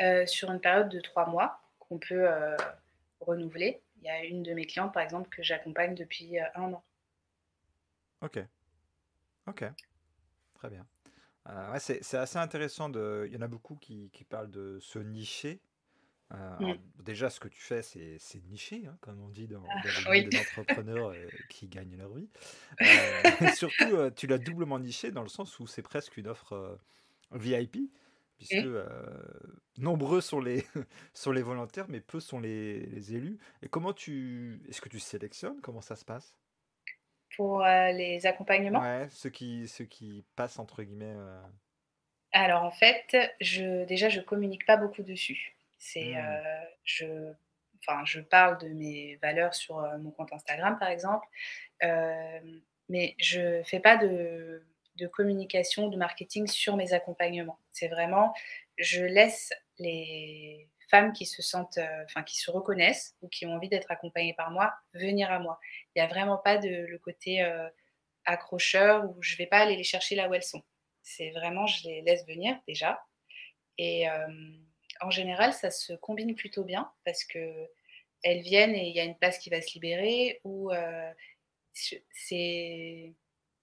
heu, 0.00 0.26
sur 0.26 0.50
une 0.50 0.60
période 0.60 0.88
de 0.90 1.00
3 1.00 1.26
mois 1.26 1.60
qu'on 1.78 1.98
peut, 1.98 2.28
renouveler. 3.20 3.82
Il 3.96 4.04
y 4.04 4.10
a 4.10 4.24
une 4.24 4.42
de 4.42 4.52
mes 4.54 4.66
clientes, 4.66 4.92
par 4.94 5.02
exemple, 5.02 5.28
que 5.30 5.42
j'accompagne 5.42 5.94
depuis, 5.94 6.38
1 6.54 6.72
an. 6.74 6.84
Ok. 8.20 8.48
Ok. 9.46 9.64
Très 10.54 10.70
bien. 10.70 10.88
Euh, 11.48 11.72
ouais, 11.72 11.80
c'est 11.80 12.14
assez 12.16 12.38
intéressant 12.38 12.88
de. 12.88 13.24
Il 13.28 13.34
y 13.34 13.36
en 13.36 13.42
a 13.42 13.48
beaucoup 13.48 13.76
qui, 13.76 14.10
qui 14.12 14.24
parlent 14.24 14.50
de 14.50 14.78
se 14.80 14.98
nicher. 14.98 15.60
Euh, 16.32 16.56
alors, 16.58 16.76
Mmh. 16.76 17.02
déjà, 17.02 17.30
ce 17.30 17.40
que 17.40 17.48
tu 17.48 17.60
fais, 17.60 17.82
c'est 17.82 18.18
niché, 18.46 18.86
hein, 18.86 18.98
comme 19.02 19.20
on 19.20 19.28
dit 19.30 19.48
dans, 19.48 19.78
dans 19.78 19.92
le 19.92 20.04
Oui. 20.08 20.26
milieu 20.26 20.30
des 20.32 20.38
entrepreneurs 20.40 21.10
euh, 21.10 21.28
qui 21.48 21.68
gagnent 21.68 21.96
leur 21.96 22.14
vie. 22.14 22.30
Surtout, 23.48 24.10
tu 24.16 24.26
l'as 24.26 24.38
doublement 24.38 24.78
niché 24.78 25.10
dans 25.12 25.22
le 25.22 25.28
sens 25.28 25.58
où 25.60 25.66
c'est 25.66 25.82
presque 25.82 26.16
une 26.16 26.28
offre 26.28 26.78
VIP, 27.32 27.78
puisque 28.38 28.64
nombreux 29.78 30.20
sont 30.20 30.40
les, 30.40 30.64
sont 31.14 31.32
les 31.32 31.42
volontaires, 31.42 31.86
mais 31.88 32.00
peu 32.00 32.20
sont 32.20 32.40
les, 32.40 32.86
les 32.86 33.14
élus. 33.14 33.38
Et 33.62 33.68
comment 33.68 33.92
tu... 33.92 34.62
Est-ce 34.68 34.80
que 34.80 34.88
tu 34.88 35.00
sélectionnes? 35.00 35.60
Comment 35.60 35.80
ça 35.80 35.96
se 35.96 36.04
passe? 36.04 36.36
Pour, 37.36 37.62
heu, 37.64 37.92
les 37.92 38.26
accompagnements? 38.26 38.80
Ouais, 38.80 39.08
ceux 39.10 39.30
qui, 39.30 39.68
ceux 39.68 39.84
qui 39.84 40.24
passent, 40.36 40.58
entre 40.58 40.82
guillemets... 40.82 41.14
euh, 41.16 41.42
Alors 42.32 42.62
en 42.64 42.70
fait, 42.70 43.16
je 43.40 43.84
déjà, 43.84 44.08
je 44.08 44.20
communique 44.20 44.66
pas 44.66 44.76
beaucoup 44.76 45.02
dessus. 45.02 45.54
C'est, 45.78 46.14
hmm, 46.14 46.16
heu, 46.16 46.68
je 46.84 47.32
enfin, 47.80 48.04
je 48.04 48.20
parle 48.20 48.58
de 48.58 48.68
mes 48.68 49.16
valeurs 49.16 49.54
sur, 49.54 49.80
mon 49.98 50.10
compte 50.12 50.32
Instagram, 50.32 50.78
par 50.78 50.88
exemple, 50.88 51.26
mais 52.88 53.14
je 53.18 53.62
fais 53.64 53.80
pas 53.80 53.96
de 53.96 54.62
de 54.96 55.06
communication, 55.06 55.88
de 55.88 55.96
marketing 55.96 56.46
sur 56.46 56.76
mes 56.76 56.92
accompagnements. 56.92 57.58
C'est 57.72 57.88
vraiment 57.88 58.34
je 58.78 59.04
laisse 59.04 59.52
les 59.78 60.68
femmes 60.92 61.14
qui 61.14 61.26
se 61.26 61.42
sentent, 61.42 61.78
heu, 61.78 62.04
enfin, 62.06 62.24
qui 62.24 62.38
se 62.38 62.52
reconnaissent 62.52 63.16
ou 63.22 63.28
qui 63.30 63.46
ont 63.46 63.54
envie 63.54 63.70
d'être 63.70 63.90
accompagnées 63.92 64.34
par 64.34 64.52
moi, 64.52 64.74
venir 64.94 65.32
à 65.32 65.40
moi. 65.40 65.60
Il 65.96 66.00
y 66.00 66.02
a 66.02 66.08
vraiment 66.08 66.38
pas 66.38 66.58
de 66.58 66.70
le 66.88 66.98
côté, 67.00 67.42
heu, 67.44 67.68
accrocheur 68.26 69.04
où 69.10 69.16
je 69.22 69.36
vais 69.36 69.46
pas 69.46 69.58
aller 69.60 69.76
les 69.76 69.84
chercher 69.84 70.16
là 70.16 70.28
où 70.28 70.34
elles 70.34 70.42
sont. 70.44 70.62
C'est 71.02 71.30
vraiment 71.32 71.66
je 71.66 71.84
les 71.88 72.02
laisse 72.02 72.26
venir 72.26 72.56
déjà 72.68 73.04
et 73.78 74.02
hem, 74.02 74.66
en 75.00 75.10
général, 75.10 75.52
ça 75.54 75.70
se 75.70 75.94
combine 75.94 76.34
plutôt 76.36 76.64
bien 76.64 76.90
parce 77.04 77.24
qu'elles 77.24 77.68
viennent 78.42 78.74
et 78.76 78.88
il 78.88 78.94
y 78.96 79.00
a 79.00 79.04
une 79.04 79.18
place 79.18 79.38
qui 79.38 79.50
va 79.50 79.60
se 79.62 79.74
libérer 79.74 80.40
ou 80.44 80.70
je 81.74 81.96
c'est 82.12 83.14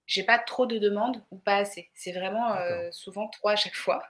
j'ai 0.06 0.24
pas 0.24 0.38
trop 0.40 0.66
de 0.66 0.78
demandes 0.78 1.24
ou 1.30 1.38
pas 1.38 1.58
assez. 1.58 1.90
C'est 1.94 2.12
vraiment, 2.12 2.54
souvent 2.92 3.28
3 3.28 3.52
à 3.52 3.56
chaque 3.56 3.76
fois 3.76 4.02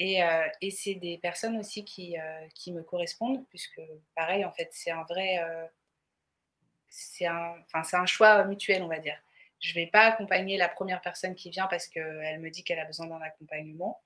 et 0.00 0.22
heu 0.22 0.50
et 0.62 0.70
c'est 0.70 0.94
des 0.94 1.18
personnes 1.18 1.58
aussi 1.58 1.84
qui, 1.84 2.16
heu, 2.18 2.48
qui 2.54 2.72
me 2.72 2.82
correspondent 2.82 3.46
puisque 3.50 3.80
pareil, 4.16 4.44
en 4.46 4.52
fait, 4.52 4.70
c'est 4.72 4.90
un 4.90 5.02
vrai, 5.04 5.38
heu, 5.44 5.68
c'est 6.88 7.26
un 7.26 7.54
enfin, 7.66 7.82
c'est 7.84 7.96
un 7.96 8.06
choix 8.06 8.44
mutuel, 8.44 8.82
on 8.82 8.88
va 8.88 8.98
dire. 8.98 9.20
Je 9.60 9.74
vais 9.74 9.86
pas 9.86 10.06
accompagner 10.06 10.56
la 10.56 10.68
première 10.68 11.02
personne 11.02 11.34
qui 11.34 11.50
vient 11.50 11.66
parce 11.66 11.86
qu'elle 11.86 12.40
me 12.40 12.50
dit 12.50 12.64
qu'elle 12.64 12.78
a 12.78 12.86
besoin 12.86 13.06
d'un 13.06 13.20
accompagnement. 13.20 14.00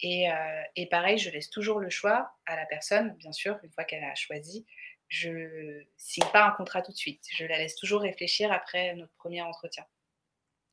Et, 0.00 0.30
euh, 0.30 0.62
et, 0.76 0.86
pareil, 0.88 1.18
je 1.18 1.30
laisse 1.30 1.48
toujours 1.48 1.80
le 1.80 1.88
choix 1.88 2.32
à 2.46 2.56
la 2.56 2.66
personne, 2.66 3.14
bien 3.16 3.32
sûr, 3.32 3.58
une 3.62 3.72
fois 3.72 3.84
qu'elle 3.84 4.04
a 4.04 4.14
choisi. 4.14 4.66
Je 5.08 5.30
ne 5.30 5.84
signe 5.96 6.28
pas 6.32 6.44
un 6.44 6.50
contrat 6.52 6.82
tout 6.82 6.92
de 6.92 6.96
suite. 6.96 7.24
Je 7.32 7.46
la 7.46 7.58
laisse 7.58 7.76
toujours 7.76 8.02
réfléchir 8.02 8.52
après 8.52 8.94
notre 8.96 9.14
premier 9.14 9.42
entretien. 9.42 9.86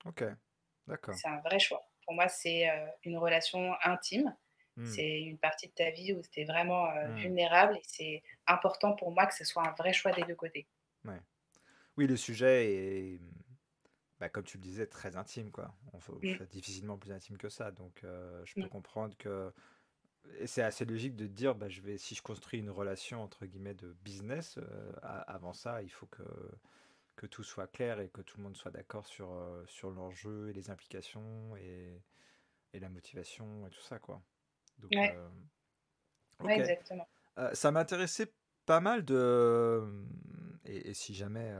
Ok, 0.06 0.24
d'accord. 0.88 1.16
C'est 1.16 1.30
un 1.30 1.40
vrai 1.42 1.60
choix. 1.60 1.90
Pour 2.06 2.16
moi, 2.16 2.28
c'est 2.28 2.70
euh, 2.70 2.88
une 3.04 3.18
relation 3.18 3.74
intime. 3.84 4.36
Hmm. 4.80 4.86
C'est 4.86 5.22
une 5.22 5.38
partie 5.38 5.68
de 5.68 5.74
ta 5.74 5.90
vie 5.92 6.14
où 6.14 6.22
tu 6.32 6.40
es 6.40 6.46
vraiment 6.46 6.86
euh, 6.86 7.10
hmm. 7.10 7.16
vulnérable 7.18 7.76
et 7.76 7.84
c'est 7.84 8.24
important 8.48 8.96
pour 8.96 9.12
moi 9.12 9.26
que 9.26 9.36
ce 9.36 9.44
soit 9.44 9.68
un 9.68 9.74
vrai 9.74 9.92
choix 9.92 10.14
des 10.14 10.24
deux 10.24 10.36
côtés. 10.36 10.68
Ouais. 11.04 11.20
Oui, 11.98 12.08
le 12.08 12.16
sujet 12.16 12.72
est, 12.72 13.20
bah, 14.22 14.30
comme 14.30 14.46
tu 14.46 14.56
le 14.56 14.64
disais, 14.64 14.88
très 14.88 15.18
intime. 15.18 15.52
Quoi. 15.52 15.76
On 15.92 16.00
fait, 16.00 16.14
mmh. 16.14 16.46
difficilement 16.46 16.98
plus 16.98 17.12
intime 17.12 17.38
que 17.38 17.50
ça. 17.50 17.72
Donc, 17.72 18.06
euh, 18.06 18.42
je 18.46 18.56
peux 18.56 18.62
mmh. 18.62 18.70
comprendre 18.70 19.18
que. 19.18 19.54
C'est 20.46 20.62
assez 20.62 20.86
logique 20.86 21.16
de 21.16 21.28
dire, 21.28 21.56
bah, 21.56 21.70
je 21.70 21.82
vais, 21.82 21.98
si 21.98 22.14
je 22.14 22.22
construis 22.22 22.60
une 22.60 22.70
relation 22.70 23.24
entre 23.24 23.46
guillemets 23.46 23.74
de 23.74 23.94
business, 24.04 24.58
euh, 24.58 24.92
avant 25.02 25.54
ça, 25.54 25.82
il 25.82 25.90
faut 25.90 26.06
que, 26.08 26.24
que 27.16 27.26
tout 27.26 27.44
soit 27.44 27.68
clair 27.68 28.00
et 28.00 28.10
que 28.10 28.22
tout 28.22 28.38
le 28.38 28.44
monde 28.44 28.56
soit 28.56 28.70
d'accord 28.70 29.08
sur, 29.08 29.30
sur 29.66 29.90
l'enjeu 29.90 30.50
et 30.50 30.54
les 30.54 30.70
implications 30.70 31.56
et, 31.56 32.02
et, 32.74 32.80
la 32.80 32.90
motivation 32.90 33.66
et 33.66 33.70
tout 33.70 33.82
ça. 33.82 33.98
Quoi. 33.98 34.22
Donc, 34.82 36.50
exactement. 36.50 37.08
ça 37.54 37.72
m'intéressait 37.72 38.32
pas 38.66 38.80
mal 38.80 39.04
de. 39.04 39.84
Et, 40.66 40.90
et 40.90 40.94
si 40.94 41.14
jamais 41.14 41.54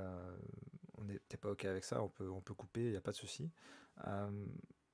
on 0.98 1.04
n'était 1.04 1.38
pas 1.38 1.50
OK 1.52 1.66
avec 1.66 1.84
ça, 1.84 2.02
on 2.02 2.10
peut, 2.10 2.30
on 2.30 2.42
peut 2.42 2.54
couper, 2.54 2.82
il 2.82 2.92
n'y 2.92 2.98
a 2.98 3.02
pas 3.02 3.12
de 3.12 3.18
souci. 3.18 3.52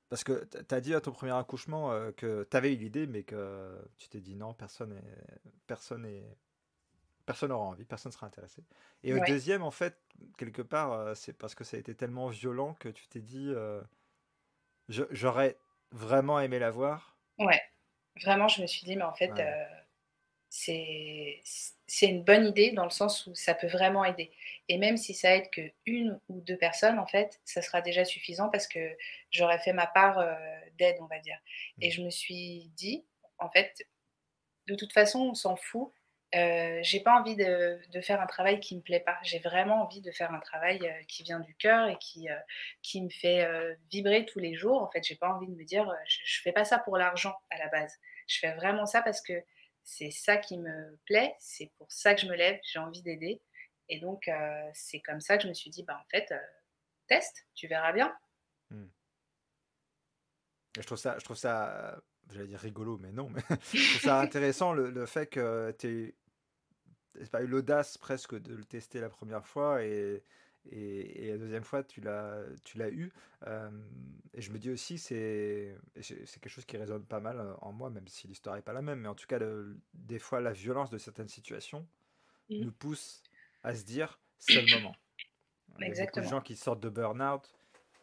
parce 0.10 0.24
que 0.24 0.46
tu 0.46 0.76
as 0.76 0.82
dit 0.82 0.94
à 0.94 1.02
ton 1.02 1.12
premier 1.12 1.34
accouchement 1.34 2.12
que 2.14 2.48
tu 2.50 2.58
avais 2.58 2.74
eu 2.74 2.78
l'idée, 2.78 3.08
mais 3.08 3.24
que 3.24 3.78
tu 3.98 4.10
t'es 4.10 4.22
dit 4.22 4.36
non, 4.36 4.54
personne 4.54 4.94
est, 4.94 5.50
personne 5.68 6.06
est, 6.06 6.26
personne 7.26 7.50
n'aura 7.50 7.66
envie, 7.66 7.86
personne 7.86 8.12
ne 8.12 8.14
sera 8.14 8.28
intéressé. 8.28 8.64
Et 9.04 9.14
au 9.14 9.20
deuxième, 9.26 9.64
en 9.64 9.72
fait, 9.72 10.00
quelque 10.38 10.62
part, 10.62 11.16
c'est 11.16 11.34
parce 11.34 11.56
que 11.56 11.64
ça 11.64 11.78
a 11.78 11.80
été 11.80 11.96
tellement 11.96 12.28
violent 12.28 12.76
que 12.76 12.90
tu 12.90 13.08
t'es 13.08 13.22
dit, 13.22 13.54
j'aurais 14.90 15.58
vraiment 15.92 16.40
aimé 16.40 16.60
la 16.60 16.72
voir. 16.72 17.18
Ouais, 17.40 17.62
vraiment, 18.22 18.48
je 18.48 18.62
me 18.62 18.68
suis 18.68 18.86
dit, 18.86 18.96
mais 18.96 19.04
en 19.04 19.14
fait, 19.14 19.32
c'est 20.50 22.08
une 22.08 22.24
bonne 22.24 22.46
idée 22.46 22.72
dans 22.72 22.86
le 22.86 22.90
sens 22.90 23.28
où 23.28 23.36
ça 23.36 23.54
peut 23.54 23.68
vraiment 23.68 24.06
aider. 24.06 24.32
Et 24.70 24.78
même 24.78 24.98
si 24.98 25.14
ça 25.14 25.36
aide 25.36 25.50
que 25.52 25.62
une 25.86 26.20
ou 26.30 26.42
deux 26.42 26.58
personnes, 26.58 27.00
en 27.00 27.06
fait, 27.06 27.40
ça 27.46 27.62
sera 27.62 27.82
déjà 27.82 28.06
suffisant 28.06 28.50
parce 28.50 28.68
que 28.68 28.96
j'aurais 29.32 29.60
fait 29.60 29.74
ma 29.74 29.88
part 29.88 30.20
euh, 30.20 30.34
d'aide, 30.78 30.98
on 31.02 31.08
va 31.08 31.20
dire. 31.20 31.38
Et 31.82 31.90
mmh. 31.90 31.92
je 31.92 32.02
me 32.02 32.10
suis 32.10 32.72
dit, 32.76 33.06
en 33.38 33.50
fait, 33.50 33.86
de 34.68 34.76
toute 34.76 34.94
façon, 34.94 35.20
on 35.20 35.34
s'en 35.34 35.56
fout. 35.56 35.92
Euh, 36.36 36.80
j'ai 36.82 37.00
pas 37.00 37.18
envie 37.18 37.36
de, 37.36 37.80
de, 37.92 38.02
faire 38.02 38.20
un 38.20 38.26
travail 38.26 38.60
qui 38.60 38.76
me 38.76 38.82
plaît 38.82 39.00
pas. 39.00 39.18
J'ai 39.24 39.40
vraiment 39.40 39.84
envie 39.84 40.02
de 40.02 40.12
faire 40.12 40.34
un 40.34 40.40
travail 40.40 40.86
euh, 40.86 41.04
qui 41.08 41.24
vient 41.24 41.40
du 41.40 41.56
cœur 41.56 41.88
et 41.88 41.98
qui, 41.98 42.30
euh, 42.30 42.38
qui 42.82 43.02
me 43.02 43.10
fait 43.10 43.48
vibrer 43.90 44.26
tous 44.26 44.40
les 44.40 44.54
jours. 44.54 44.82
En 44.82 44.90
fait, 44.92 45.04
j'ai 45.04 45.16
pas 45.16 45.30
envie 45.30 45.48
de 45.48 45.56
me 45.56 45.64
dire, 45.64 45.90
je, 46.08 46.18
je 46.26 46.42
fais 46.42 46.52
pas 46.52 46.66
ça 46.66 46.78
pour 46.80 46.98
l'argent 46.98 47.36
à 47.52 47.58
la 47.58 47.70
base. 47.70 47.94
Je 48.28 48.40
fais 48.40 48.54
vraiment 48.54 48.86
ça 48.86 49.02
parce 49.02 49.22
que 49.22 49.34
c'est 49.84 50.12
ça 50.12 50.36
qui 50.38 50.58
me 50.58 50.98
plaît, 51.06 51.36
c'est 51.40 51.72
pour 51.78 51.90
ça 51.92 52.16
que 52.16 52.22
je 52.22 52.28
me 52.28 52.36
lève, 52.36 52.60
j'ai 52.64 52.80
envie 52.80 53.04
d'aider. 53.04 53.42
Et 53.88 54.00
donc, 54.00 54.30
c'est 54.74 55.00
comme 55.02 55.22
ça 55.22 55.38
que 55.38 55.44
je 55.44 55.48
me 55.48 55.54
suis 55.54 55.70
dit, 55.70 55.84
bah, 55.84 56.02
en 56.04 56.10
fait, 56.10 56.34
teste, 57.08 57.46
tu 57.54 57.68
verras 57.68 57.94
bien. 57.94 58.14
Hmm. 58.72 58.88
je 60.76 60.82
trouve 60.82 60.98
ça, 60.98 61.18
je 61.20 61.24
trouve 61.24 61.38
ça, 61.38 62.02
j'allais 62.34 62.48
dire 62.48 62.60
rigolo, 62.60 62.98
mais 62.98 63.12
non, 63.12 63.30
mais 63.30 63.42
je 63.74 63.90
trouve 63.92 64.02
ça 64.02 64.20
intéressant 64.22 64.74
le, 64.74 65.06
fait 65.06 65.28
que 65.28 65.74
tu 65.78 65.88
aies 65.88 66.16
pas 67.32 67.42
eu 67.42 67.48
l'audace 67.48 67.98
presque 67.98 68.40
de 68.40 68.56
le 68.56 68.64
tester 68.64 69.00
la 69.00 69.10
première 69.10 69.46
fois 69.46 69.84
et, 69.84 70.24
et, 70.72 71.32
la 71.32 71.38
deuxième 71.38 71.64
fois, 71.64 71.84
tu 71.84 72.02
l'as, 72.02 72.42
tu 72.64 72.78
l'as 72.78 72.90
eu. 72.90 73.12
et 74.34 74.42
je 74.42 74.52
me 74.52 74.58
dis 74.58 74.72
aussi, 74.72 74.98
c'est, 74.98 75.78
c'est 76.02 76.40
quelque 76.40 76.50
chose 76.50 76.66
qui 76.66 76.78
résonne 76.78 77.06
pas 77.06 77.20
mal 77.20 77.56
en 77.62 77.72
moi, 77.72 77.90
même 77.90 78.08
si 78.08 78.28
l'histoire 78.28 78.56
n'est 78.56 78.62
pas 78.62 78.74
la 78.74 78.82
même. 78.82 79.02
Mais 79.02 79.08
en 79.08 79.16
tout 79.16 79.28
cas, 79.28 79.40
des 79.94 80.20
fois, 80.20 80.42
la 80.42 80.54
violence 80.54 80.90
de 80.90 80.98
certaines 80.98 81.30
situations 81.30 81.88
mmh. 82.50 82.62
nous 82.62 82.72
pousse 82.72 83.22
à 83.64 83.76
se 83.76 83.84
dire, 83.84 84.20
c'est 84.40 84.62
le 84.62 84.76
moment. 84.76 84.96
Il 85.80 85.88
y 85.88 86.00
a 86.00 86.06
beaucoup 86.06 86.22
de 86.22 86.26
gens 86.26 86.42
qui 86.42 86.56
sortent 86.56 86.80
de 86.80 86.90
burn-out, 86.90 87.54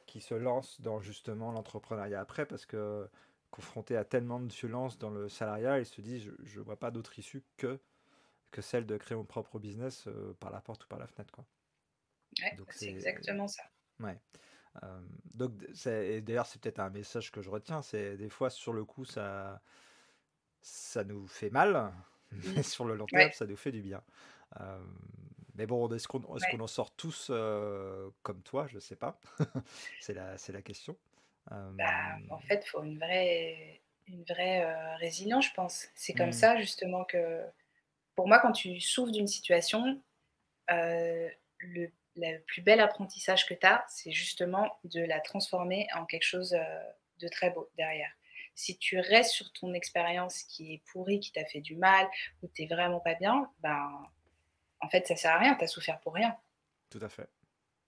qui 0.07 0.21
se 0.21 0.35
lancent 0.35 0.81
dans 0.81 1.01
justement 1.01 1.53
l'entrepreneuriat 1.53 2.21
après, 2.21 2.45
parce 2.45 2.67
que 2.67 3.09
confrontés 3.51 3.97
à 3.97 4.05
tellement 4.05 4.41
de 4.41 4.53
violence 4.53 4.99
dans 4.99 5.11
le 5.11 5.29
salariat, 5.29 5.79
ils 5.79 5.87
se 5.87 6.01
disent, 6.01 6.31
je 6.43 6.59
ne 6.59 6.65
vois 6.65 6.79
pas 6.79 6.91
d'autre 6.91 7.19
issue 7.19 7.43
que, 7.57 7.79
que 8.53 8.63
celle 8.63 8.87
de 8.87 8.97
créer 8.97 9.17
mon 9.17 9.25
propre 9.25 9.59
business 9.59 10.09
par 10.39 10.53
la 10.53 10.61
porte 10.61 10.85
ou 10.85 10.89
par 10.89 11.01
la 11.01 11.09
fenêtre. 11.09 11.33
Quoi 11.33 11.45
c'est 12.71 12.89
exactement 12.89 13.49
ça. 13.49 13.63
Ouais. 14.01 14.19
donc, 15.35 15.53
d'ailleurs, 15.85 16.47
c'est 16.47 16.61
peut-être 16.61 16.81
un 16.81 16.91
message 16.91 17.31
que 17.31 17.43
je 17.43 17.51
retiens, 17.51 17.83
c'est 17.83 18.17
des 18.17 18.29
fois 18.29 18.51
sur 18.51 18.73
le 18.73 18.85
coup, 18.85 19.05
ça, 19.05 19.61
ça 20.61 21.05
nous 21.05 21.27
fait 21.27 21.51
mal, 21.51 21.93
mais 22.31 22.61
mmh. 22.61 22.63
sur 22.63 22.85
le 22.85 22.95
long 22.97 23.07
terme, 23.07 23.33
ça 23.33 23.47
nous 23.47 23.57
fait 23.57 23.73
du 23.73 23.83
bien. 23.83 24.03
mais 25.55 25.67
bon, 25.67 25.89
est-ce 25.93 26.09
qu'on 26.09 26.21
est 26.21 26.51
qu'on 26.51 26.61
en 26.61 26.67
sort 26.67 26.95
tous 26.95 27.31
comme 28.23 28.43
toi? 28.43 28.67
Je 28.69 28.79
sais 28.79 28.97
pas. 28.97 29.21
c'est 30.01 30.15
la, 30.15 30.37
la 30.49 30.63
question. 30.63 30.97
Bah, 31.51 32.19
en 32.31 32.39
fait, 32.39 32.63
il 32.65 32.69
faut 32.69 32.83
une 32.83 32.99
vraie, 32.99 33.83
une 34.07 34.25
vraie 34.25 34.95
résilience, 34.97 35.47
je 35.49 35.55
pense. 35.55 35.89
C'est 35.95 36.15
comme 36.15 36.29
mmh. 36.31 36.33
ça, 36.33 36.57
justement, 36.57 37.05
que 37.05 37.43
pour 38.15 38.29
moi, 38.29 38.39
quand 38.41 38.53
tu 38.53 38.81
souffres 38.81 39.13
d'une 39.13 39.27
situation, 39.27 40.01
le 40.69 41.93
le 42.17 42.39
plus 42.47 42.63
bel 42.63 42.81
apprentissage 42.81 43.47
que 43.47 43.55
tu 43.55 43.67
as, 43.67 43.85
c'est 43.89 44.13
justement 44.13 44.79
de 44.85 45.01
la 45.01 45.21
transformer 45.21 45.87
en 45.95 46.05
quelque 46.05 46.25
chose 46.25 46.55
euh, 46.55 46.83
de 47.19 47.29
très 47.29 47.51
beau 47.51 47.71
derrière. 47.77 48.11
Si 48.55 48.77
tu 48.77 48.99
restes 48.99 49.33
sur 49.33 49.51
ton 49.53 49.73
expérience 49.73 50.43
qui 50.43 50.75
est 50.75 50.83
pourrie, 50.93 51.21
qui 51.21 51.33
t'a 51.33 51.45
fait 51.47 51.61
du 51.61 51.77
mal, 51.77 52.07
ou 52.43 52.49
tu 52.49 52.63
n'es 52.63 52.69
vraiment 52.69 53.01
pas 53.01 53.15
bien, 53.15 53.51
ben, 53.61 54.07
en 54.81 54.89
fait, 54.89 55.07
ça 55.07 55.17
sert 55.17 55.33
à 55.33 55.39
rien, 55.39 55.55
tu 55.55 55.65
as 55.65 55.69
souffert 55.69 56.01
pour 56.01 56.15
rien. 56.15 56.37
Tout 56.91 57.01
à 57.01 57.09
fait. 57.09 57.29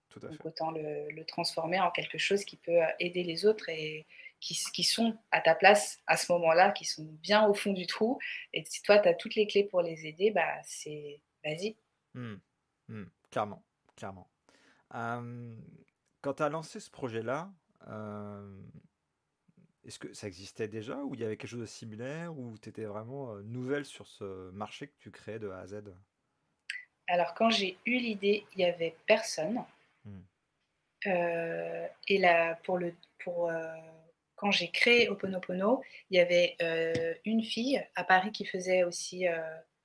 Tout 0.09 0.25
à 0.25 0.29
Donc, 0.29 0.45
autant 0.45 0.71
le, 0.71 1.23
transformer 1.25 1.79
en 1.79 1.91
quelque 1.91 2.17
chose 2.17 2.45
qui 2.45 2.57
peut 2.57 2.81
euh, 2.81 2.87
aider 2.99 3.23
les 3.23 3.45
autres 3.45 3.69
et 3.69 4.07
qui, 4.39 4.59
qui 4.73 4.83
sont 4.83 5.17
à 5.31 5.41
ta 5.41 5.55
place 5.55 6.01
à 6.07 6.17
ce 6.17 6.31
moment-là, 6.33 6.71
qui 6.71 6.85
sont 6.85 7.05
bien 7.21 7.47
au 7.47 7.53
fond 7.53 7.73
du 7.73 7.87
trou. 7.87 8.19
Et 8.53 8.63
si 8.65 8.81
toi, 8.81 8.99
tu 8.99 9.07
as 9.07 9.13
toutes 9.13 9.35
les 9.35 9.47
clés 9.47 9.63
pour 9.63 9.81
les 9.81 10.05
aider, 10.05 10.31
bah, 10.31 10.61
c'est 10.63 11.21
vas-y. 11.43 11.75
Mmh. 12.13 12.35
Mmh. 12.89 13.03
Clairement 13.31 13.63
clairement. 13.95 14.29
quand 14.91 16.33
tu 16.35 16.43
as 16.43 16.49
lancé 16.49 16.79
ce 16.79 16.89
projet-là, 16.91 17.51
est-ce 19.85 19.99
que 19.99 20.13
ça 20.13 20.27
existait 20.27 20.67
déjà 20.67 20.97
ou 20.97 21.13
il 21.13 21.21
y 21.21 21.23
avait 21.23 21.37
quelque 21.37 21.49
chose 21.49 21.61
de 21.61 21.65
similaire 21.65 22.37
ou 22.37 22.57
tu 22.57 22.69
étais 22.69 22.85
vraiment 22.85 23.35
nouvelle 23.43 23.85
sur 23.85 24.07
ce 24.07 24.49
marché 24.51 24.87
que 24.87 24.95
tu 24.99 25.11
créais 25.11 25.39
de 25.39 25.49
A 25.49 25.59
à 25.59 25.67
Z? 25.67 25.83
Alors 27.07 27.33
quand 27.35 27.51
j'ai 27.51 27.77
eu 27.85 27.97
l'idée, 27.97 28.45
il 28.53 28.57
n'y 28.59 28.65
avait 28.65 28.95
personne. 29.05 29.63
Mmh. 30.05 30.19
et 32.07 32.17
là, 32.17 32.55
pour 32.63 32.77
le, 32.77 32.93
pour, 33.19 33.51
quand 34.35 34.51
j'ai 34.51 34.69
créé 34.69 35.09
Oponopono, 35.09 35.81
il 36.09 36.17
y 36.17 36.19
avait 36.19 36.57
une 37.25 37.43
fille 37.43 37.81
à 37.95 38.03
Paris 38.03 38.31
qui 38.31 38.45
faisait 38.45 38.83
aussi, 38.83 39.25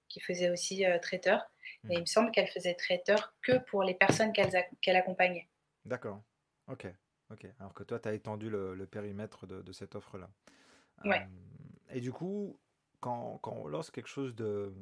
qui 0.09 0.21
faisait 0.21 0.50
aussi 0.50 0.85
traiteur. 1.02 1.50
Et 1.88 1.95
il 1.95 2.00
me 2.00 2.07
semble 2.07 2.30
qu'elle 2.30 2.49
faisait 2.49 2.75
traiteur 2.75 3.35
que 3.42 3.59
pour 3.59 3.83
les 3.83 3.95
personnes 3.95 4.33
qu'elle 4.33 4.97
accompagnait. 4.97 5.49
D'accord. 5.85 6.23
Ok. 6.66 6.87
Ok. 7.30 7.47
Alors 7.59 7.75
que 7.75 7.85
toi, 7.85 7.99
tu 7.99 8.09
as 8.09 8.12
étendu 8.12 8.50
le, 8.50 8.87
périmètre 8.87 9.47
de, 9.47 9.73
cette 9.73 9.95
offre-là. 9.95 10.28
Ouais. 11.04 11.26
et 11.90 12.00
du 12.00 12.12
coup, 12.12 12.59
quand, 13.00 13.38
quand, 13.38 13.52
on 13.52 13.66
lance 13.66 13.90
quelque 13.90 14.09
chose 14.09 14.35
de, 14.35 14.75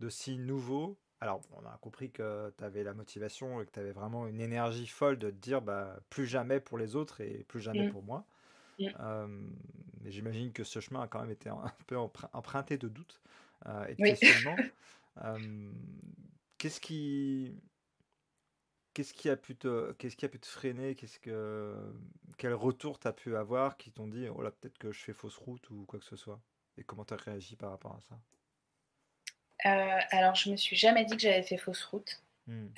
de 0.00 0.08
si 0.08 0.38
nouveau, 0.38 0.98
alors 1.20 1.40
on 1.52 1.64
a 1.66 1.78
compris 1.80 2.10
que 2.10 2.52
tu 2.58 2.64
avais 2.64 2.82
la 2.82 2.94
motivation 2.94 3.60
et 3.60 3.66
que 3.66 3.70
tu 3.70 3.78
avais 3.78 3.92
vraiment 3.92 4.26
une 4.26 4.40
énergie 4.40 4.88
folle 4.88 5.18
de 5.18 5.30
te 5.30 5.36
dire 5.36 5.62
bah, 5.62 6.00
plus 6.08 6.26
jamais 6.26 6.58
pour 6.58 6.78
les 6.78 6.96
autres 6.96 7.20
et 7.20 7.44
plus 7.44 7.60
jamais 7.60 7.86
mmh. 7.86 7.92
pour 7.92 8.02
moi. 8.02 8.26
Mais 10.02 10.10
j'imagine 10.10 10.52
que 10.52 10.64
ce 10.64 10.80
chemin 10.80 11.02
a 11.02 11.08
quand 11.08 11.20
même 11.20 11.30
été 11.30 11.48
un, 11.48 11.72
peu 11.86 11.96
emprunté 11.96 12.78
de 12.78 12.88
doutes 12.88 13.20
euh, 13.66 13.86
et 13.86 13.94
de 13.94 14.02
questionnements. 14.02 14.56
qu'est-ce 16.58 16.80
qui 16.80 17.54
qu'est-ce 18.94 19.14
qui 19.14 19.28
a 19.28 19.36
pu 19.36 19.56
te 19.56 19.92
qu'est-ce 19.92 20.16
qui 20.16 20.24
a 20.24 20.28
pu 20.28 20.40
te 20.40 20.46
freiner? 20.46 20.94
Qu'est-ce 20.94 21.18
que 21.18 21.76
quel 22.38 22.54
retour 22.54 22.98
t'as 22.98 23.12
pu 23.12 23.36
avoir 23.36 23.76
qui 23.76 23.90
t'ont 23.90 24.06
dit 24.06 24.28
oh 24.28 24.42
là 24.42 24.50
peut-être 24.50 24.78
que 24.78 24.92
je 24.92 25.00
fais 25.00 25.12
fausse 25.12 25.36
route 25.36 25.68
ou 25.70 25.84
quoi 25.86 25.98
que 25.98 26.06
ce 26.06 26.16
soit? 26.16 26.40
Et 26.78 26.84
comment 26.84 27.04
t'as 27.04 27.16
réagi 27.16 27.56
par 27.56 27.70
rapport 27.70 27.96
à 27.96 28.00
ça? 28.00 28.18
Euh, 29.66 30.00
alors 30.10 30.34
je 30.34 30.50
me 30.50 30.56
suis 30.56 30.76
jamais 30.76 31.04
dit 31.04 31.16
que 31.16 31.22
j'avais 31.22 31.42
fait 31.42 31.58
fausse 31.58 31.84
route 31.84 32.22
mmh. 32.46 32.68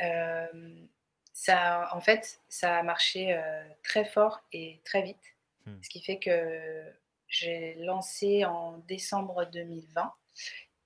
Ça, 1.32 1.88
en 1.92 2.00
fait, 2.00 2.40
ça 2.48 2.78
a 2.78 2.82
marché, 2.82 3.34
heu, 3.34 3.40
très 3.82 4.04
fort 4.04 4.42
et 4.52 4.80
très 4.84 5.02
vite. 5.02 5.34
Mmh. 5.66 5.72
Ce 5.82 5.88
qui 5.90 6.02
fait 6.02 6.18
que 6.18 6.82
j'ai 7.28 7.74
lancé 7.76 8.44
en 8.44 8.78
décembre 8.88 9.44
2020. 9.46 10.12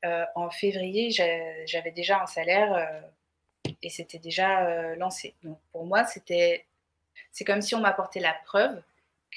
Heu, 0.04 0.25
en 0.37 0.50
février, 0.50 1.11
j'a 1.11 1.66
j'avais 1.66 1.92
déjà 1.92 2.23
un 2.23 2.26
salaire, 2.26 2.75
heu 2.75 3.09
et 3.83 3.90
c'était 3.90 4.18
déjà, 4.18 4.68
heu, 4.92 4.97
lancé. 4.97 5.37
Donc 5.45 5.61
pour 5.73 5.87
moi, 5.87 6.04
c'était 6.06 6.66
c'est 7.33 7.45
comme 7.45 7.62
si 7.62 7.75
on 7.76 7.80
m'apportait 7.80 8.21
la 8.21 8.35
preuve 8.47 8.83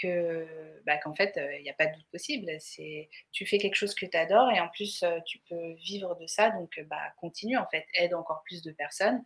que, 0.02 0.48
bah, 0.86 0.98
qu'en 1.00 1.16
fait, 1.16 1.38
heu, 1.38 1.56
il 1.60 1.66
y 1.66 1.70
a 1.70 1.74
pas 1.74 1.88
de 1.88 1.96
doute 1.96 2.08
possible. 2.12 2.52
C'est 2.60 3.10
tu 3.32 3.46
fais 3.48 3.58
quelque 3.60 3.76
chose 3.76 3.96
que 3.96 4.06
tu 4.08 4.18
adores 4.18 4.52
et 4.52 4.60
en 4.62 4.70
plus, 4.70 5.04
tu 5.28 5.40
peux 5.50 5.74
vivre 5.76 6.16
de 6.18 6.28
ça 6.28 6.52
donc 6.52 6.80
bah, 6.90 7.02
continue 7.22 7.58
en 7.58 7.68
fait, 7.68 7.86
aide 7.96 8.14
encore 8.16 8.44
plus 8.46 8.64
de 8.64 8.72
personnes 8.74 9.24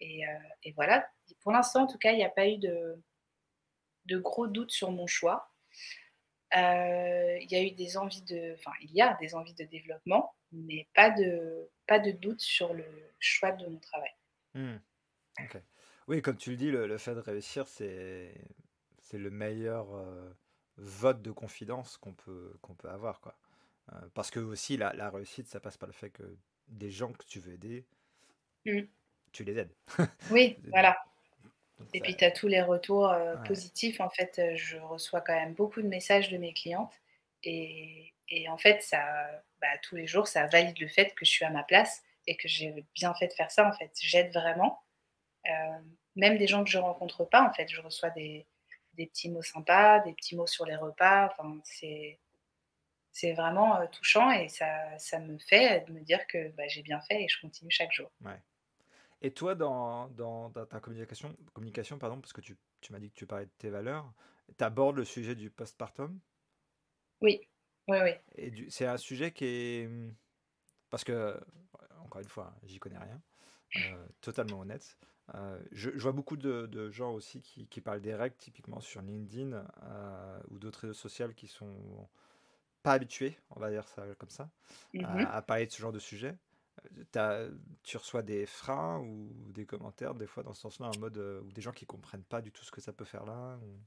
et 0.00 0.22
et 0.64 0.72
voilà. 0.74 1.08
Pour 1.42 1.52
l'instant, 1.52 1.84
en 1.84 1.86
tout 1.88 1.98
cas, 1.98 2.12
il 2.12 2.20
y 2.20 2.24
a 2.24 2.30
pas 2.30 2.48
eu 2.48 2.58
de 2.58 3.02
de 4.06 4.18
gros 4.18 4.46
doutes 4.46 4.70
sur 4.70 4.90
mon 4.90 5.06
choix. 5.06 5.50
Heu, 6.56 7.38
il 7.42 7.52
y 7.52 7.56
a 7.56 7.62
eu 7.62 7.72
des 7.72 7.96
envies 7.98 8.22
de 8.22 8.54
enfin, 8.54 8.72
il 8.82 8.90
y 8.92 9.02
a 9.02 9.14
des 9.20 9.34
envies 9.36 9.54
de 9.54 9.64
développement, 9.64 10.34
mais 10.52 10.88
pas 10.94 11.10
de 11.10 11.70
pas 11.86 11.98
de 12.00 12.12
doute 12.12 12.40
sur 12.40 12.74
le 12.74 12.84
choix 13.20 13.52
de 13.52 13.66
mon 13.66 13.78
travail. 13.78 14.10
Mmh. 14.54 14.76
OK. 15.40 15.58
Oui, 16.08 16.22
comme 16.22 16.36
tu 16.38 16.50
le 16.50 16.56
dis, 16.56 16.70
le 16.70 16.86
le 16.86 16.98
fait 16.98 17.14
de 17.14 17.20
réussir, 17.20 17.68
c'est 17.68 18.34
le 19.14 19.30
meilleur, 19.30 19.94
heu, 19.96 20.36
vote 20.76 21.22
de 21.22 21.32
confidence 21.32 21.98
qu'on 21.98 22.14
peut 22.14 22.58
qu'on 22.62 22.74
peut 22.76 22.90
avoir, 22.90 23.20
quoi. 23.20 23.38
Heu, 23.92 24.10
parce 24.14 24.30
que 24.30 24.40
aussi 24.40 24.76
la 24.78 24.92
la 24.94 25.10
réussite, 25.10 25.48
ça 25.48 25.60
passe 25.60 25.78
par 25.78 25.88
le 25.88 25.92
fait 25.94 26.10
que 26.10 26.38
des 26.68 26.90
gens 26.90 27.12
que 27.12 27.24
tu 27.26 27.40
veux 27.40 27.54
aider, 27.54 27.88
Mmh. 28.66 28.86
tu 29.32 29.44
les 29.44 29.58
aides. 29.58 29.74
Oui, 30.28 30.60
voilà. 30.70 30.96
Et 31.94 32.00
puis 32.02 32.16
tu 32.16 32.24
as 32.24 32.30
tous 32.30 32.48
les 32.48 32.62
retours, 32.62 33.12
ouais. 33.32 33.40
positifs. 33.44 34.00
En 34.00 34.10
fait, 34.10 34.38
heu, 34.38 34.56
je 34.56 34.78
reçois 34.78 35.20
quand 35.20 35.34
même 35.34 35.54
beaucoup 35.54 35.82
de 35.82 35.88
messages 35.88 36.30
de 36.30 36.38
mes 36.38 36.52
clientes 36.54 36.94
et 37.42 38.12
et 38.28 38.48
en 38.48 38.58
fait, 38.58 38.82
ça 38.82 39.06
bah, 39.60 39.68
tous 39.82 39.94
les 39.96 40.06
jours, 40.08 40.26
ça 40.28 40.46
valide 40.48 40.78
le 40.80 40.88
fait 40.88 41.14
que 41.14 41.24
je 41.24 41.30
suis 41.30 41.44
à 41.44 41.50
ma 41.50 41.62
place 41.64 42.02
et 42.26 42.36
que 42.36 42.48
j'ai 42.48 42.84
bien 42.94 43.14
fait 43.14 43.28
de 43.28 43.32
faire 43.34 43.50
ça, 43.52 43.66
en 43.68 43.72
fait. 43.72 43.92
J'aide 44.00 44.32
vraiment, 44.34 44.82
hem, 45.44 45.96
même 46.16 46.38
des 46.38 46.46
gens 46.48 46.64
que 46.64 46.70
je 46.70 46.78
rencontre 46.78 47.24
pas, 47.26 47.42
en 47.48 47.52
fait. 47.54 47.68
Je 47.70 47.80
reçois 47.82 48.10
des 48.10 48.46
des 48.94 49.06
petits 49.08 49.30
mots 49.30 49.42
sympas, 49.42 50.00
des 50.00 50.14
petits 50.14 50.36
mots 50.36 50.46
sur 50.48 50.66
les 50.66 50.76
repas, 50.76 51.26
enfin, 51.32 51.60
c'est 51.64 52.20
c'est 53.12 53.32
vraiment, 53.34 53.86
touchant 53.88 54.30
et 54.32 54.48
ça 54.50 54.98
ça 54.98 55.20
me 55.20 55.38
fait 55.38 55.84
de 55.86 55.92
me 55.92 56.00
dire 56.02 56.26
que, 56.28 56.50
bah, 56.50 56.68
j'ai 56.68 56.82
bien 56.82 57.00
fait 57.02 57.22
et 57.24 57.28
je 57.28 57.40
continue 57.40 57.70
chaque 57.72 57.92
jour. 57.92 58.10
Ouais. 58.20 58.42
Et 59.22 59.32
toi, 59.32 59.54
dans 59.54 60.08
dans 60.08 60.50
dans 60.50 60.66
ta 60.66 60.80
communication 60.80 61.36
communication, 61.54 61.98
pardon, 61.98 62.20
parce 62.20 62.32
que 62.32 62.40
tu 62.40 62.58
tu 62.80 62.92
m'as 62.92 62.98
dit 63.00 63.10
que 63.10 63.14
tu 63.16 63.26
parlais 63.26 63.46
de 63.46 63.50
tes 63.58 63.70
valeurs, 63.70 64.12
tu 64.58 64.64
abordes 64.64 64.96
le 64.96 65.04
sujet 65.04 65.34
du 65.34 65.50
postpartum? 65.50 66.20
Oui, 67.20 67.40
oui, 67.88 67.98
oui. 68.02 68.12
et 68.34 68.70
c'est 68.70 68.86
un 68.86 68.96
sujet 68.96 69.32
qui 69.32 69.44
est, 69.44 69.88
parce 70.90 71.04
que, 71.04 71.40
encore 72.00 72.20
une 72.22 72.28
fois, 72.28 72.56
j'y 72.64 72.78
connais 72.78 72.98
rien, 72.98 73.22
heu, 73.76 74.08
totalement 74.20 74.60
honnête. 74.60 74.98
Heu, 75.34 75.66
je 75.72 75.90
je 75.96 76.02
vois 76.02 76.12
beaucoup 76.12 76.36
de 76.36 76.66
de 76.66 76.90
gens 76.90 77.12
aussi 77.12 77.42
qui 77.42 77.68
qui 77.68 77.80
parlent 77.82 78.02
des 78.02 78.14
règles 78.14 78.36
typiquement 78.36 78.80
sur 78.80 79.02
LinkedIn, 79.02 79.52
heu, 79.54 80.42
ou 80.50 80.58
d'autres 80.58 80.80
réseaux 80.82 80.94
sociaux 80.94 81.32
qui 81.34 81.48
sont 81.48 82.08
pas 82.82 82.94
habitués, 82.94 83.38
on 83.50 83.60
va 83.60 83.70
dire 83.70 83.88
ça 83.88 84.06
comme 84.16 84.30
ça, 84.30 84.50
Mmh 84.94 85.26
à 85.26 85.36
à 85.36 85.42
parler 85.42 85.66
de 85.66 85.72
ce 85.72 85.80
genre 85.82 85.92
de 85.92 86.00
sujet. 86.00 86.38
Tu 87.82 87.96
reçois 87.96 88.22
des 88.22 88.46
freins 88.46 89.00
ou 89.00 89.50
des 89.52 89.66
commentaires 89.66 90.14
des 90.14 90.26
fois 90.26 90.42
dans 90.42 90.52
ce 90.54 90.60
sens-là 90.62 90.86
en 90.90 90.94
mode, 90.96 91.16
heu, 91.18 91.40
ou 91.42 91.52
des 91.52 91.60
gens 91.62 91.72
qui 91.72 91.86
comprennent 91.86 92.24
pas 92.24 92.42
du 92.42 92.52
tout 92.52 92.64
ce 92.64 92.70
que 92.72 92.80
ça 92.80 92.92
peut 92.92 93.04
faire 93.04 93.24
là 93.24 93.58
ou? 93.62 93.80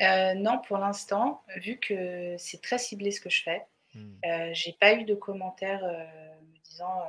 Heu, 0.00 0.34
non, 0.36 0.60
pour 0.60 0.78
l'instant, 0.78 1.42
vu 1.56 1.78
que 1.78 2.36
c'est 2.38 2.60
très 2.62 2.78
ciblé 2.78 3.10
ce 3.10 3.20
que 3.20 3.30
je 3.30 3.42
fais, 3.42 3.66
Mmh. 3.94 4.22
heu, 4.26 4.54
j'ai 4.54 4.74
pas 4.74 4.94
eu 4.94 5.04
de 5.04 5.14
commentaires, 5.14 5.84
heu, 5.84 6.42
me 6.52 6.58
disant, 6.64 7.02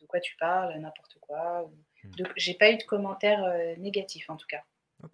«De 0.00 0.06
quoi 0.06 0.20
tu 0.20 0.36
parles? 0.38 0.78
N'importe 0.80 1.18
quoi» 1.20 1.64
ou 1.64 1.74
de 2.16 2.26
j'ai 2.36 2.54
pas 2.54 2.70
eu 2.72 2.78
de 2.78 2.84
commentaires, 2.84 3.44
négatifs 3.78 4.30
en 4.30 4.36
tout 4.36 4.46
cas, 4.48 4.64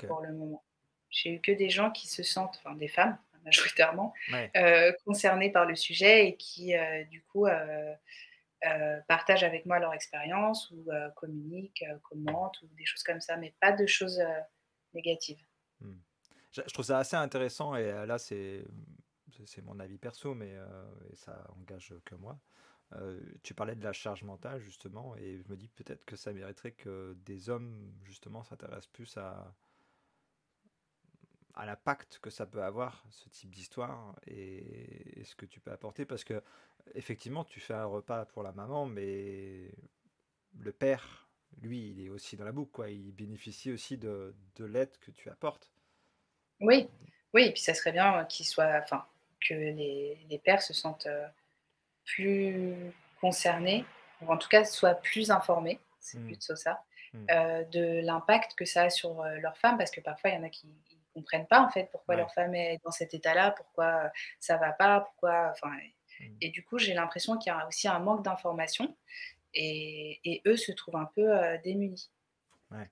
pour 0.06 0.20
le 0.22 0.32
moment. 0.34 0.64
J'ai 1.10 1.32
eu 1.34 1.40
que 1.42 1.52
des 1.52 1.70
gens 1.70 1.90
qui 1.92 2.08
se 2.08 2.22
sentent 2.24 2.60
enfin 2.64 2.76
des 2.76 2.88
femmes 2.88 3.18
majoritairement, 3.44 4.14
Ouais. 4.28 4.54
concernées 5.06 5.52
par 5.52 5.66
le 5.66 5.76
sujet 5.76 6.28
et 6.28 6.36
qui, 6.36 6.74
du 7.10 7.22
coup, 7.24 7.46
heu, 8.66 9.02
partagent 9.08 9.44
avec 9.44 9.66
moi 9.66 9.78
leur 9.78 9.94
expérience 9.94 10.70
ou, 10.70 10.90
heu, 10.92 11.10
communiquent, 11.16 11.84
heu, 11.88 11.98
commentent 12.02 12.60
ou 12.62 12.68
des 12.76 12.86
choses 12.86 13.02
comme 13.02 13.20
ça, 13.20 13.36
mais 13.36 13.54
pas 13.60 13.72
de 13.72 13.86
choses, 13.86 14.20
négatives. 14.94 15.40
Mmh. 15.80 15.94
Je 16.52 16.62
trouve 16.72 16.84
ça 16.86 16.98
assez 16.98 17.16
intéressant 17.16 17.74
et 17.76 17.84
là 18.06 18.18
c'est, 18.18 18.64
c'est 19.46 19.62
mon 19.62 19.78
avis 19.80 19.98
perso 19.98 20.34
mais 20.34 20.56
ça 21.14 21.46
engage 21.56 21.94
que 22.04 22.14
moi. 22.14 22.40
Tu 23.42 23.54
parlais 23.54 23.76
de 23.76 23.84
la 23.84 23.92
charge 23.92 24.24
mentale 24.24 24.60
justement 24.60 25.14
et 25.16 25.38
je 25.38 25.48
me 25.48 25.56
dis 25.56 25.68
peut-être 25.68 26.04
que 26.06 26.16
ça 26.16 26.32
mériterait 26.32 26.72
que 26.72 27.14
des 27.24 27.50
hommes 27.50 27.92
justement 28.04 28.42
s'intéressent 28.44 28.88
plus 28.88 29.16
à 29.18 29.54
à 31.54 31.66
l'impact 31.66 32.18
que 32.20 32.30
ça 32.30 32.46
peut 32.46 32.62
avoir, 32.62 33.04
ce 33.10 33.28
type 33.28 33.50
d'histoire 33.54 34.14
et 34.26 35.20
et 35.20 35.24
ce 35.24 35.34
que 35.34 35.46
tu 35.46 35.60
peux 35.60 35.72
apporter 35.72 36.04
parce 36.06 36.24
que 36.24 36.42
effectivement 36.94 37.44
tu 37.44 37.60
fais 37.60 37.74
un 37.74 37.84
repas 37.86 38.24
pour 38.26 38.42
la 38.42 38.52
maman 38.52 38.86
mais 38.86 39.72
le 40.58 40.72
père, 40.72 41.30
lui, 41.60 41.90
il 41.90 42.00
est 42.02 42.10
aussi 42.10 42.36
dans 42.36 42.44
la 42.46 42.52
boucle 42.52 42.72
quoi, 42.72 42.90
il 42.90 43.12
bénéficie 43.12 43.72
aussi 43.72 43.98
de 43.98 44.36
de 44.56 44.64
l'aide 44.66 44.98
que 44.98 45.10
tu 45.12 45.30
apportes. 45.30 45.72
Oui, 46.60 46.88
oui 47.34 47.44
et 47.44 47.52
puis 47.52 47.60
ça 47.62 47.74
serait 47.74 47.92
bien, 47.92 48.20
heu, 48.22 48.26
qu'ils 48.26 48.46
soient 48.46 48.80
enfin, 48.82 49.06
que 49.40 49.54
les 49.54 50.18
les 50.28 50.38
pères 50.38 50.62
se 50.62 50.74
sentent, 50.74 51.06
heu, 51.06 51.24
plus 52.04 52.92
concernés 53.20 53.86
ou 54.22 54.32
en 54.32 54.38
tout 54.38 54.48
cas 54.48 54.64
soient 54.64 54.94
plus 54.96 55.30
informés, 55.30 55.80
c'est 56.00 56.20
Mmh. 56.20 56.38
plutôt 56.38 56.56
ça, 56.56 56.84
Mmh. 57.14 57.28
heu, 57.30 57.64
de 57.66 58.00
l'impact 58.02 58.54
que 58.56 58.64
ça 58.66 58.84
a 58.84 58.90
sur, 58.90 59.22
heu, 59.24 59.38
leur 59.40 59.56
femme. 59.58 59.78
Parce 59.78 59.90
que 59.92 60.00
parfois 60.02 60.30
il 60.30 60.36
y 60.36 60.38
en 60.38 60.44
a 60.44 60.50
qui 60.50 60.68
ils 60.90 61.04
comprennent 61.14 61.46
pas 61.48 61.60
en 61.62 61.70
fait 61.70 61.88
pourquoi 61.92 62.14
Ouais. 62.14 62.16
leur 62.16 62.32
femme 62.34 62.54
est 62.54 62.78
dans 62.84 62.92
cet 62.92 63.14
état-là, 63.14 63.52
pourquoi, 63.52 64.10
ça 64.40 64.56
va 64.58 64.72
pas, 64.72 65.00
pourquoi 65.02 65.50
enfin 65.52 65.72
et 66.20 66.32
Mmh. 66.40 66.42
et 66.42 66.50
du 66.50 66.64
coup 66.64 66.78
j'ai 66.78 66.94
l'impression 66.94 67.36
qu'il 67.38 67.52
y 67.52 67.56
a 67.56 67.66
aussi 67.68 67.88
un 67.88 67.98
manque 68.00 68.24
d'information 68.24 68.96
et 69.54 70.20
et 70.24 70.42
eux 70.46 70.56
se 70.58 70.72
trouvent 70.72 70.96
un 70.96 71.06
peu, 71.14 71.22
heu, 71.22 71.58
démunis 71.64 72.08
Ouais. 72.70 72.90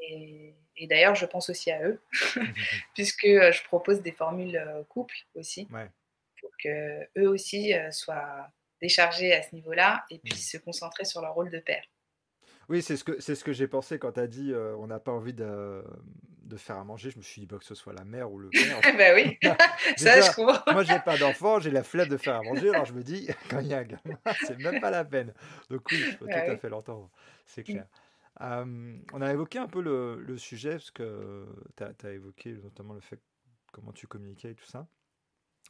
et 0.00 0.54
et 0.76 0.86
d'ailleurs 0.86 1.14
je 1.14 1.26
pense 1.26 1.50
aussi 1.50 1.70
à 1.70 1.82
eux 1.86 2.00
puisque, 2.94 3.24
heu, 3.26 3.52
je 3.52 3.62
propose 3.64 4.02
des 4.02 4.12
formules, 4.12 4.56
heu, 4.56 4.84
couples 4.84 5.16
aussi 5.34 5.70
Ouais. 5.70 5.92
pour 6.40 6.50
qu'eux 6.62 7.28
aussi, 7.28 7.74
heu, 7.74 7.92
soient 7.92 8.50
déchargés 8.82 9.34
à 9.34 9.42
ce 9.42 9.54
niveau-là 9.54 10.04
et 10.10 10.20
Mmh. 10.24 10.42
puissent 10.42 10.50
se 10.52 10.58
concentrer 10.58 11.04
sur 11.06 11.22
leur 11.22 11.34
rôle 11.34 11.50
de 11.50 11.60
père. 11.60 11.84
Oui, 12.68 12.82
c'est 12.82 12.96
ce 12.96 13.04
que 13.04 13.20
c'est 13.20 13.34
ce 13.34 13.44
que 13.44 13.52
j'ai 13.52 13.66
pensé 13.68 13.98
quand 13.98 14.12
tu 14.12 14.20
as 14.20 14.26
dit, 14.26 14.50
heu: 14.52 14.74
«On 14.78 14.86
n'a 14.86 15.00
pas 15.00 15.12
envie 15.12 15.34
de 15.34 15.82
de 16.44 16.56
faire 16.56 16.76
à 16.78 16.84
manger». 16.84 17.10
Je 17.10 17.18
me 17.18 17.22
suis 17.22 17.40
dit: 17.40 17.46
«Bah, 17.46 17.58
que 17.58 17.64
ce 17.64 17.74
soit 17.74 17.92
la 17.92 18.04
mère 18.04 18.30
ou 18.32 18.38
le 18.38 18.52
père». 18.52 18.82
Bah 18.98 19.14
oui, 19.14 19.38
ça 19.96 20.20
je 20.20 20.30
comprends. 20.32 20.62
moi 20.70 20.84
j'ai 20.84 21.00
pas 21.00 21.18
d'enfant, 21.18 21.60
j'ai 21.60 21.70
la 21.70 21.82
flemme 21.84 22.08
de 22.08 22.16
faire 22.16 22.36
à 22.36 22.42
manger, 22.44 22.70
alors 22.70 22.84
je 22.86 22.94
me 22.94 23.02
dis: 23.02 23.28
«Quand 23.50 23.60
il 23.60 23.68
y 23.68 23.74
a 23.74 23.78
un 23.78 23.84
gamin, 23.84 24.18
c'est 24.40 24.58
même 24.58 24.78
pas 24.78 24.90
la 24.90 25.04
peine». 25.04 25.34
Donc 25.70 25.90
oui, 25.92 26.04
je 26.04 26.14
peux 26.16 26.28
tout 26.28 26.42
Bah 26.42 26.46
à 26.46 26.56
oui. 26.56 26.58
fait 26.58 26.68
l'entendre, 26.70 27.10
c'est 27.46 27.64
Mmh. 27.66 27.82
clair. 27.82 27.86
On 29.12 29.20
a 29.20 29.32
évoqué 29.32 29.58
un 29.58 29.68
peu 29.68 29.80
le 29.82 30.20
le 30.20 30.38
sujet 30.38 30.72
parce 30.72 30.90
que 30.90 31.46
tu 31.76 31.82
as 31.84 31.94
tu 31.94 32.06
as 32.06 32.12
évoqué 32.12 32.52
notamment 32.54 32.94
le 32.94 33.00
fait 33.00 33.20
comment 33.72 33.92
tu 33.92 34.06
communiquais 34.06 34.52
et 34.52 34.54
tout 34.54 34.64
ça. 34.66 34.88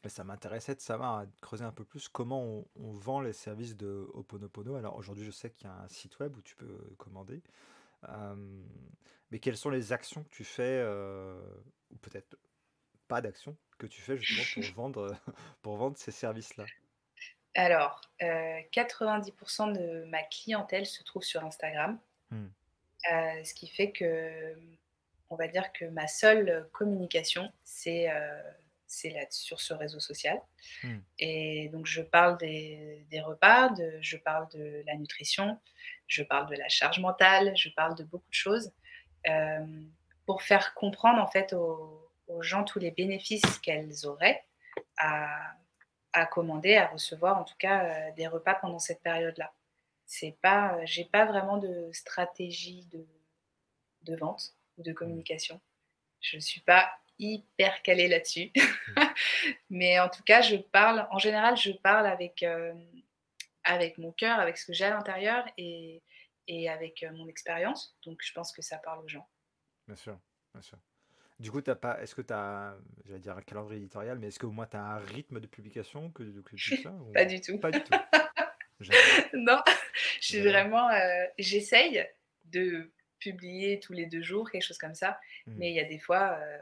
Et 0.05 0.09
ça 0.09 0.25
m'intéressait 0.25 0.75
de 0.75 0.81
savoir, 0.81 1.27
de 1.27 1.33
creuser 1.41 1.65
un 1.65 1.73
peu 1.73 1.85
plus 1.85 2.09
comment 2.09 2.43
on, 2.43 2.67
on 2.77 2.93
vend 2.93 3.21
les 3.21 3.33
services 3.33 3.77
de 3.77 4.09
Ho'oponopono. 4.15 4.75
Alors 4.75 4.97
aujourd'hui, 4.97 5.25
je 5.25 5.31
sais 5.31 5.51
qu'il 5.51 5.67
y 5.69 5.71
a 5.71 5.75
un 5.75 5.89
site 5.89 6.19
web 6.19 6.37
où 6.37 6.43
tu 6.43 6.57
peux 6.57 6.79
commander. 6.99 7.43
Euh, 8.09 8.35
mais 9.31 9.39
quelles 9.39 9.57
sont 9.57 9.71
les 9.71 9.93
actions 9.93 10.25
que 10.25 10.31
tu 10.31 10.45
fais, 10.45 10.81
euh, 10.85 11.41
ou 11.91 11.97
peut-être 11.97 12.37
pas 13.09 13.21
d'actions, 13.21 13.57
que 13.79 13.87
tu 13.87 14.01
fais 14.01 14.17
justement 14.17 14.45
pour 14.53 14.65
vendre, 14.75 15.17
pour 15.63 15.77
vendre 15.77 15.97
ces 15.97 16.11
services-là? 16.11 16.67
Alors, 17.55 18.01
heu, 18.23 18.59
90 18.73 19.33
de 19.75 20.05
ma 20.07 20.23
clientèle 20.25 20.87
se 20.87 21.03
trouve 21.05 21.23
sur 21.23 21.45
Instagram, 21.45 21.99
Hmm, 22.31 22.49
ce 23.05 23.53
qui 23.55 23.69
fait 23.69 23.93
que, 23.93 24.57
on 25.29 25.37
va 25.37 25.49
dire 25.49 25.73
que 25.73 25.85
ma 25.85 26.09
seule 26.09 26.69
communication, 26.73 27.53
c'est, 27.63 28.09
c'est 28.93 29.11
là 29.11 29.23
sur 29.31 29.61
ce 29.61 29.73
réseau 29.75 30.01
social 30.01 30.41
hmm, 30.83 30.99
et 31.19 31.69
donc 31.73 31.87
je 31.87 32.03
parle 32.03 32.37
des 32.39 33.07
des 33.11 33.21
repas, 33.21 33.71
de 33.71 33.99
je 34.03 34.17
parle 34.19 34.49
de 34.51 34.83
la 34.87 34.97
nutrition, 34.97 35.59
je 36.07 36.23
parle 36.23 36.49
de 36.51 36.57
la 36.57 36.69
charge 36.69 37.01
mentale, 37.01 37.57
je 37.57 37.71
parle 37.71 37.97
de 37.97 38.05
beaucoup 38.05 38.29
de 38.29 38.35
choses, 38.35 38.73
hem, 39.25 39.91
pour 40.27 40.43
faire 40.43 40.75
comprendre 40.75 41.21
en 41.23 41.27
fait 41.27 41.53
aux 41.55 42.11
aux 42.29 42.43
gens 42.43 42.65
tous 42.65 42.79
les 42.79 42.91
bénéfices 42.91 43.59
qu'elles 43.61 44.07
auraient 44.07 44.45
à 44.99 45.55
à 46.15 46.27
commander, 46.27 46.77
à 46.77 46.89
recevoir 46.89 47.39
en 47.39 47.45
tout 47.45 47.57
cas, 47.59 48.09
heu, 48.11 48.15
des 48.17 48.27
repas 48.27 48.55
pendant 48.57 48.79
cette 48.79 49.03
période-là. 49.03 49.55
C'est 50.07 50.37
pas, 50.43 50.85
j'ai 50.85 51.07
pas 51.07 51.25
vraiment 51.25 51.57
de 51.59 51.91
stratégie 51.93 52.87
de 52.93 53.07
de 54.03 54.17
vente. 54.17 54.55
ou 54.79 54.83
de 54.83 54.93
communication. 54.93 55.61
Je 56.21 56.37
ne 56.37 56.41
suis 56.41 56.61
pas 56.61 56.91
hyper 57.23 57.83
calée 57.83 58.09
là-dessus. 58.09 58.53
Mais 59.71 59.99
en 60.01 60.09
tout 60.09 60.23
cas, 60.25 60.43
je 60.43 60.57
parle, 60.57 61.07
en 61.11 61.19
général, 61.19 61.57
je 61.57 61.71
parle 61.71 62.07
avec, 62.07 62.43
euh, 62.43 62.75
avec 63.65 63.97
mon 63.99 64.13
cœur, 64.13 64.39
avec 64.41 64.59
ce 64.59 64.67
que 64.67 64.73
j'ai 64.73 64.85
à 64.85 64.91
l'intérieur 64.91 65.45
et, 65.57 66.03
et 66.49 66.69
avec 66.69 67.03
euh, 67.03 67.13
mon 67.13 67.29
expérience. 67.29 67.97
Donc, 68.05 68.21
je 68.23 68.33
pense 68.33 68.53
que 68.53 68.61
ça 68.61 68.79
parle 68.79 69.05
aux 69.05 69.09
gens. 69.09 69.29
Bien 69.87 69.97
sûr, 69.97 70.19
bien 70.53 70.63
sûr. 70.63 70.79
Du 71.39 71.51
coup, 71.51 71.61
t'as 71.61 71.75
pas, 71.75 72.01
est-ce 72.03 72.15
que 72.15 72.23
tu 72.23 72.33
as, 72.33 72.77
j'allais 73.07 73.21
dire 73.21 73.37
un 73.37 73.43
calendrier 73.43 73.81
éditorial, 73.81 74.19
mais 74.19 74.29
est-ce 74.29 74.39
qu'au 74.39 74.51
moins 74.51 74.67
tu 74.67 74.77
as 74.77 74.85
un 74.85 74.99
rythme 74.99 75.41
de 75.41 75.47
publication 75.47 76.11
que, 76.11 76.23
que 76.23 76.51
tout 76.51 76.83
ça 76.83 76.91
ou... 77.09 77.13
Pas 77.13 77.25
du 77.25 77.41
tout. 77.41 77.59
Pas 77.59 77.71
du 77.71 77.83
tout. 77.83 77.99
non, 79.35 79.61
je 80.21 80.27
suis 80.27 80.41
vraiment, 80.41 80.89
euh, 80.91 81.25
j'essaye 81.39 82.05
de 82.47 82.91
publier 83.19 83.79
tous 83.81 83.93
les 83.93 84.07
deux 84.07 84.23
jours, 84.23 84.51
quelque 84.51 84.63
chose 84.63 84.79
comme 84.79 84.95
ça. 84.95 85.19
Mmh. 85.47 85.55
Mais 85.57 85.71
il 85.71 85.75
y 85.75 85.81
a 85.81 85.85
des 85.85 85.99
fois, 85.99 86.39
euh, 86.41 86.59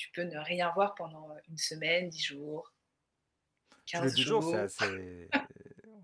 tu 0.00 0.10
peux 0.12 0.22
ne 0.22 0.38
rien 0.38 0.72
voir 0.72 0.94
pendant 0.94 1.28
une 1.50 1.58
semaine, 1.58 2.08
dix 2.08 2.22
jours, 2.22 2.72
15 3.84 4.16
jours. 4.16 4.40
jours 4.40 4.50
c'est 4.50 4.60
assez... 4.60 5.28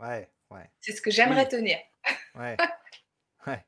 ouais, 0.01 0.31
ouais. 0.51 0.71
C'est 0.83 0.93
ce 0.93 1.01
que 1.01 1.11
j'aimerais 1.11 1.49
tenir. 1.49 1.79
ouais, 2.35 2.59
ouais. 3.47 3.65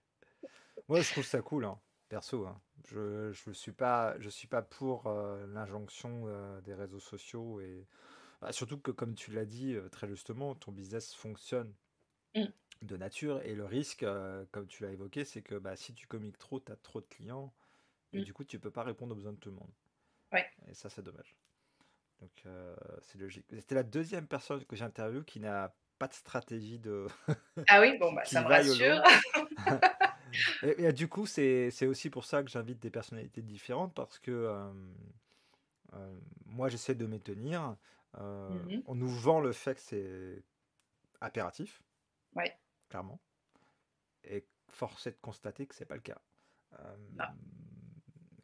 Moi, 0.86 1.00
je 1.00 1.10
trouve 1.12 1.24
ça 1.24 1.40
cool, 1.40 1.64
hein, 1.64 1.80
perso. 2.10 2.46
Hein. 2.46 2.60
Je 2.90 3.28
ne 3.48 3.54
suis, 3.54 3.72
pas, 3.72 4.16
je 4.18 4.28
suis 4.28 4.48
pas 4.48 4.60
pour 4.60 5.06
euh, 5.06 5.46
l'injonction 5.46 6.24
euh, 6.26 6.60
des 6.60 6.74
réseaux 6.74 7.00
sociaux. 7.00 7.62
et 7.62 7.86
bah, 8.42 8.52
Surtout 8.52 8.78
que, 8.78 8.90
comme 8.90 9.14
tu 9.14 9.32
l'as 9.32 9.46
dit 9.46 9.78
très 9.90 10.08
justement, 10.08 10.54
ton 10.54 10.72
business 10.72 11.14
fonctionne 11.14 11.72
mmh. 12.34 12.44
de 12.82 12.96
nature. 12.98 13.40
Et 13.46 13.54
le 13.54 13.64
risque, 13.64 14.04
comme 14.52 14.66
tu 14.66 14.82
l'as 14.82 14.92
évoqué, 14.92 15.24
c'est 15.24 15.40
que 15.40 15.54
bah, 15.54 15.74
si 15.74 15.94
tu 15.94 16.06
communiques 16.06 16.36
trop, 16.36 16.60
tu 16.60 16.70
as 16.70 16.76
trop 16.76 17.00
de 17.00 17.06
clients. 17.06 17.54
Et 18.12 18.20
mmh. 18.20 18.24
du 18.24 18.34
coup, 18.34 18.44
tu 18.44 18.58
peux 18.58 18.70
pas 18.70 18.82
répondre 18.82 19.12
aux 19.12 19.16
besoins 19.16 19.32
de 19.32 19.38
tout 19.38 19.48
le 19.48 19.56
monde. 19.56 19.72
Ouais. 20.32 20.46
Et 20.68 20.74
ça, 20.74 20.90
c'est 20.90 21.02
dommage. 21.02 21.36
Donc, 22.20 22.44
c'est 23.02 23.18
logique. 23.18 23.46
C'était 23.50 23.74
la 23.76 23.82
deuxième 23.82 24.26
personne 24.26 24.64
que 24.64 24.76
j'ai 24.76 24.84
interviewée 24.84 25.24
qui 25.24 25.40
n'a 25.40 25.72
pas 25.98 26.08
de 26.08 26.14
stratégie 26.14 26.78
de. 26.78 27.06
ah 27.68 27.80
oui, 27.80 27.96
bon, 27.98 28.12
bah, 28.14 28.24
ça 28.24 28.42
me 28.42 28.48
rassure. 28.48 29.02
et, 30.62 30.92
du 30.92 31.08
coup, 31.08 31.26
c'est 31.26 31.86
aussi 31.86 32.10
pour 32.10 32.24
ça 32.24 32.42
que 32.42 32.50
j'invite 32.50 32.80
des 32.80 32.90
personnalités 32.90 33.42
différentes 33.42 33.94
parce 33.94 34.18
que 34.18 34.30
euh, 34.30 34.70
euh, 35.94 36.18
moi, 36.46 36.68
j'essaie 36.68 36.94
de 36.94 37.06
me 37.06 37.18
tenir. 37.18 37.76
Euh, 38.18 38.80
on 38.86 38.94
nous 38.94 39.08
vend 39.08 39.40
le 39.40 39.52
fait 39.52 39.74
que 39.74 39.80
c'est 39.80 40.42
impératif. 41.20 41.82
Ouais. 42.34 42.56
Clairement. 42.88 43.20
Et 44.24 44.46
force 44.68 45.06
est 45.06 45.12
de 45.12 45.18
constater 45.20 45.66
que 45.66 45.74
c'est 45.74 45.86
pas 45.86 45.94
le 45.94 46.00
cas. 46.00 46.20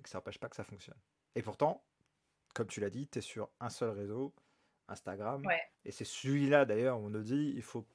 que 0.02 0.08
ça 0.08 0.18
n'empêche 0.18 0.38
pas 0.38 0.48
que 0.48 0.56
ça 0.56 0.64
fonctionne. 0.64 0.98
Et 1.34 1.42
pourtant, 1.42 1.84
comme 2.54 2.68
tu 2.68 2.80
l'as 2.80 2.90
dit, 2.90 3.08
tu 3.08 3.18
es 3.18 3.22
sur 3.22 3.50
un 3.60 3.68
seul 3.68 3.90
réseau, 3.90 4.32
Instagram. 4.88 5.42
Et 5.84 5.90
c'est 5.90 6.04
celui-là 6.04 6.64
d'ailleurs 6.64 6.98
où 7.00 7.06
on 7.06 7.10
nous 7.10 7.22
dit 7.22 7.52
il 7.54 7.62
faut 7.62 7.86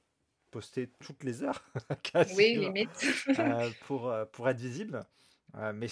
poster 0.50 0.88
toutes 1.00 1.24
les 1.24 1.42
heures. 1.42 1.64
oui, 2.36 2.56
limite. 2.56 2.88
Euh, 3.38 3.70
pour, 3.86 4.08
euh, 4.08 4.24
pour 4.26 4.48
être 4.48 4.58
visible. 4.58 5.04
Euh, 5.56 5.72
mais 5.72 5.88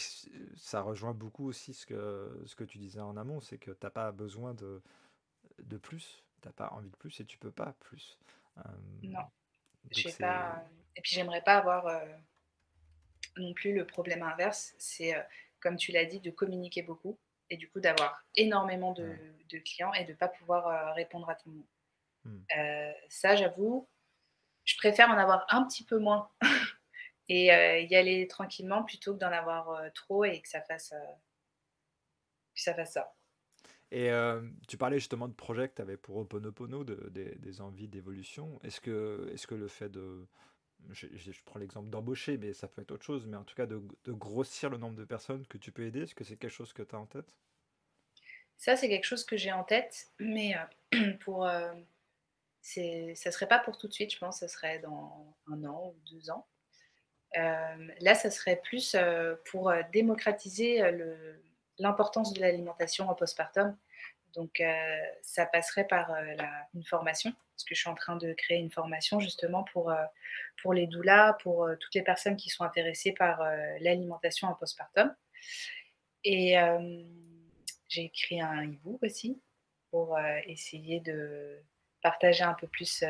ça 0.57 0.83
rejoint 0.83 1.15
beaucoup 1.15 1.49
aussi 1.49 1.75
ce 1.75 1.85
que, 1.85 2.43
ce 2.47 2.55
que 2.55 2.65
tu 2.65 2.79
disais 2.79 3.01
en 3.01 3.17
amont, 3.17 3.41
c'est 3.41 3.59
que 3.59 3.73
tu 3.73 3.79
n'as 3.83 3.91
pas 3.91 4.13
besoin 4.13 4.55
de, 4.55 4.81
de 5.61 5.77
plus, 5.79 6.23
tu 6.43 6.49
n'as 6.49 6.53
pas 6.53 6.69
envie 6.69 6.91
de 6.91 6.97
plus 6.97 7.19
et 7.19 7.25
tu 7.25 7.39
peux 7.39 7.51
pas 7.51 7.75
plus. 7.81 8.19
non. 9.03 9.19
Pas... 10.19 10.65
Et 10.95 11.01
puis 11.01 11.13
j'aimerais 11.15 11.43
pas 11.43 11.57
avoir 11.57 11.91
non 13.37 13.53
plus 13.55 13.75
le 13.75 13.85
problème 13.85 14.23
inverse, 14.23 14.75
c'est 14.79 15.15
comme 15.61 15.77
tu 15.77 15.91
l'as 15.91 16.05
dit, 16.05 16.21
de 16.21 16.31
communiquer 16.31 16.83
beaucoup 16.83 17.19
et 17.51 17.57
du 17.57 17.69
coup 17.69 17.81
d'avoir 17.81 18.25
énormément 18.37 18.93
de, 18.93 19.17
clients 19.65 19.93
et 19.95 20.05
de 20.05 20.13
ne 20.13 20.17
pas 20.17 20.29
pouvoir 20.29 20.69
euh, 20.69 20.93
répondre 20.93 21.29
à 21.29 21.35
tout 21.35 21.51
le 21.51 21.57
monde. 21.57 21.67
Hmm. 22.25 22.41
Euh, 22.59 22.93
ça, 23.09 23.37
j'avoue, 23.37 23.89
je 24.65 24.77
préfère 24.77 25.09
en 25.11 25.19
avoir 25.19 25.47
un 25.49 25.65
petit 25.67 25.85
peu 25.85 25.99
moins 25.99 26.31
et 27.29 27.53
euh, 27.53 27.81
y 27.81 27.97
aller 27.97 28.27
tranquillement 28.29 28.85
plutôt 28.85 29.15
que 29.15 29.19
d'en 29.19 29.33
avoir 29.33 29.93
trop 29.93 30.25
et 30.25 30.41
que 30.41 30.49
ça 30.49 30.61
fasse, 30.63 30.91
que 32.55 32.61
ça, 32.61 32.75
fasse 32.75 32.93
ça. 32.93 33.15
Et 33.91 34.11
tu 34.67 34.77
parlais 34.77 34.99
justement 34.99 35.29
de 35.29 35.33
projets 35.33 35.69
que 35.69 35.77
tu 35.77 35.83
avais 35.83 35.97
pour 35.97 36.19
Oponopono, 36.19 36.85
de, 36.85 37.09
des 37.09 37.61
envies 37.63 37.89
d'évolution. 37.89 38.61
Est-ce 38.63 38.83
que, 38.83 39.31
est 39.33 39.37
-ce 39.37 39.47
que 39.47 39.55
le 39.55 39.69
fait 39.69 39.89
de, 39.89 40.29
je, 40.91 41.43
prends 41.45 41.59
l'exemple 41.59 41.91
d'embaucher, 41.91 42.39
mais 42.39 42.53
ça 42.53 42.69
peut 42.69 42.83
être 42.83 42.93
autre 42.93 43.05
chose, 43.05 43.27
mais 43.27 43.37
en 43.37 43.45
tout 43.45 43.55
cas 43.55 43.67
de, 43.67 43.83
grossir 44.09 44.71
le 44.71 44.79
nombre 44.79 44.97
de 44.97 45.05
personnes 45.05 45.47
que 45.47 45.59
tu 45.59 45.73
peux 45.73 45.85
aider, 45.85 46.03
est-ce 46.03 46.15
que 46.15 46.25
c'est 46.25 46.37
quelque 46.37 46.51
chose 46.51 46.73
que 46.73 46.83
tu 46.83 46.95
as 46.95 46.99
en 46.99 47.07
tête? 47.07 47.27
Ça, 48.57 48.77
c'est 48.77 48.89
quelque 48.89 49.05
chose 49.05 49.25
que 49.25 49.37
j'ai 49.37 49.53
en 49.53 49.65
tête, 49.65 50.09
mais 50.19 50.57
euh, 50.95 51.13
pour, 51.21 51.47
euh, 51.47 51.73
ça 52.63 53.31
serait 53.31 53.49
pas 53.49 53.59
pour 53.59 53.79
tout 53.79 53.89
de 53.89 53.93
suite, 53.93 54.13
je 54.13 54.19
pense, 54.19 54.41
ça 54.41 54.49
serait 54.49 54.79
dans 54.81 55.35
un 55.49 55.65
an 55.65 55.95
ou 55.95 56.11
deux 56.11 56.31
ans. 56.31 56.47
Euh, 57.37 57.89
là, 58.01 58.15
ça 58.15 58.31
serait 58.31 58.57
plus 58.57 58.95
euh, 58.95 59.37
pour 59.51 59.73
démocratiser 59.93 60.83
l'importance 61.79 62.33
de 62.33 62.41
l'alimentation 62.41 63.09
en 63.09 63.15
postpartum. 63.15 63.77
Donc, 64.39 64.63
ça 65.23 65.47
passerait 65.47 65.87
par 65.87 66.11
une 66.75 66.85
formation 66.85 67.35
parce 67.59 67.65
que 67.65 67.75
je 67.75 67.81
suis 67.81 67.91
en 67.91 67.97
train 67.97 68.15
de 68.15 68.33
créer 68.35 68.59
une 68.59 68.71
formation 68.71 69.19
justement 69.19 69.65
pour, 69.65 69.91
euh, 69.91 70.05
pour 70.63 70.75
les 70.75 70.87
doulas, 70.87 71.33
pour 71.43 71.65
euh, 71.65 71.75
toutes 71.75 71.93
les 71.97 72.03
personnes 72.03 72.37
qui 72.37 72.51
sont 72.51 72.63
intéressées 72.63 73.11
par 73.11 73.41
euh, 73.43 73.57
l'alimentation 73.81 74.47
en 74.47 74.55
postpartum. 74.55 75.13
Et 76.23 76.57
j'ai 77.89 78.05
écrit 78.05 78.41
un 78.41 78.65
e-book 78.67 79.03
aussi 79.03 79.41
pour 79.91 80.19
essayer 80.47 81.01
de 81.01 81.63
partager 82.03 82.43
un 82.43 82.55
peu 82.55 82.67
plus 82.67 83.03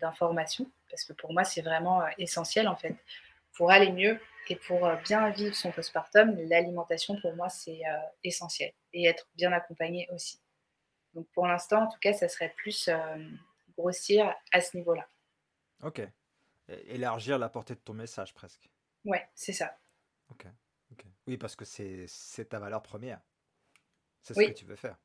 d'informations, 0.00 0.70
parce 0.90 1.04
que 1.04 1.12
pour 1.14 1.32
moi, 1.32 1.44
c'est 1.44 1.62
vraiment 1.62 2.02
essentiel 2.18 2.68
en 2.68 2.76
fait. 2.76 2.94
Pour 3.54 3.70
aller 3.70 3.92
mieux 3.92 4.20
et 4.48 4.56
pour 4.56 4.90
bien 5.04 5.30
vivre 5.30 5.54
son 5.54 5.70
postpartum, 5.70 6.36
l'alimentation 6.48 7.18
pour 7.20 7.34
moi, 7.34 7.48
c'est 7.48 7.82
essentiel. 8.24 8.72
Et 8.92 9.06
être 9.06 9.26
bien 9.36 9.52
accompagné 9.52 10.08
aussi. 10.12 10.40
Donc 11.14 11.28
pour 11.32 11.46
l'instant, 11.46 11.84
en 11.84 11.88
tout 11.88 11.98
cas, 12.00 12.12
ça 12.12 12.28
serait 12.28 12.52
plus 12.56 12.90
grossir 13.76 14.34
à 14.52 14.60
ce 14.60 14.76
niveau-là. 14.76 15.08
Ok. 15.82 16.02
Élargir 16.68 17.38
la 17.38 17.48
portée 17.48 17.74
de 17.74 17.80
ton 17.80 17.94
message 17.94 18.32
presque. 18.34 18.70
Ouais, 19.04 19.28
c'est 19.34 19.52
ça. 19.52 19.76
Ok. 20.30 20.46
Oui, 21.26 21.36
parce 21.36 21.54
que 21.54 21.64
c'est 21.64 22.48
ta 22.48 22.58
valeur 22.58 22.82
première. 22.82 23.20
C'est 24.20 24.34
ce 24.34 24.40
que 24.40 24.52
tu 24.52 24.64
veux 24.64 24.76
faire. 24.76 24.98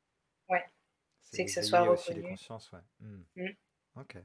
Ouais. 0.48 0.64
C'est 1.20 1.44
que 1.44 1.50
ça 1.50 1.62
soit 1.62 1.80
reconnu. 1.80 1.94
aussi 1.94 2.14
les 2.14 2.22
consciences, 2.22 2.72
ouais. 2.72 2.80
Mmh. 3.00 3.48
Ok. 3.96 4.16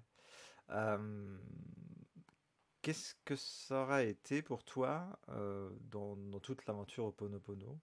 Qu'est-ce 2.81 3.13
que 3.25 3.35
ça 3.35 3.83
aurait 3.83 4.09
été 4.09 4.41
pour 4.41 4.63
toi 4.63 5.19
euh, 5.29 5.69
dans, 5.81 6.15
dans, 6.15 6.39
toute 6.39 6.65
l'aventure 6.65 7.05
au 7.05 7.11
Ponopono 7.11 7.79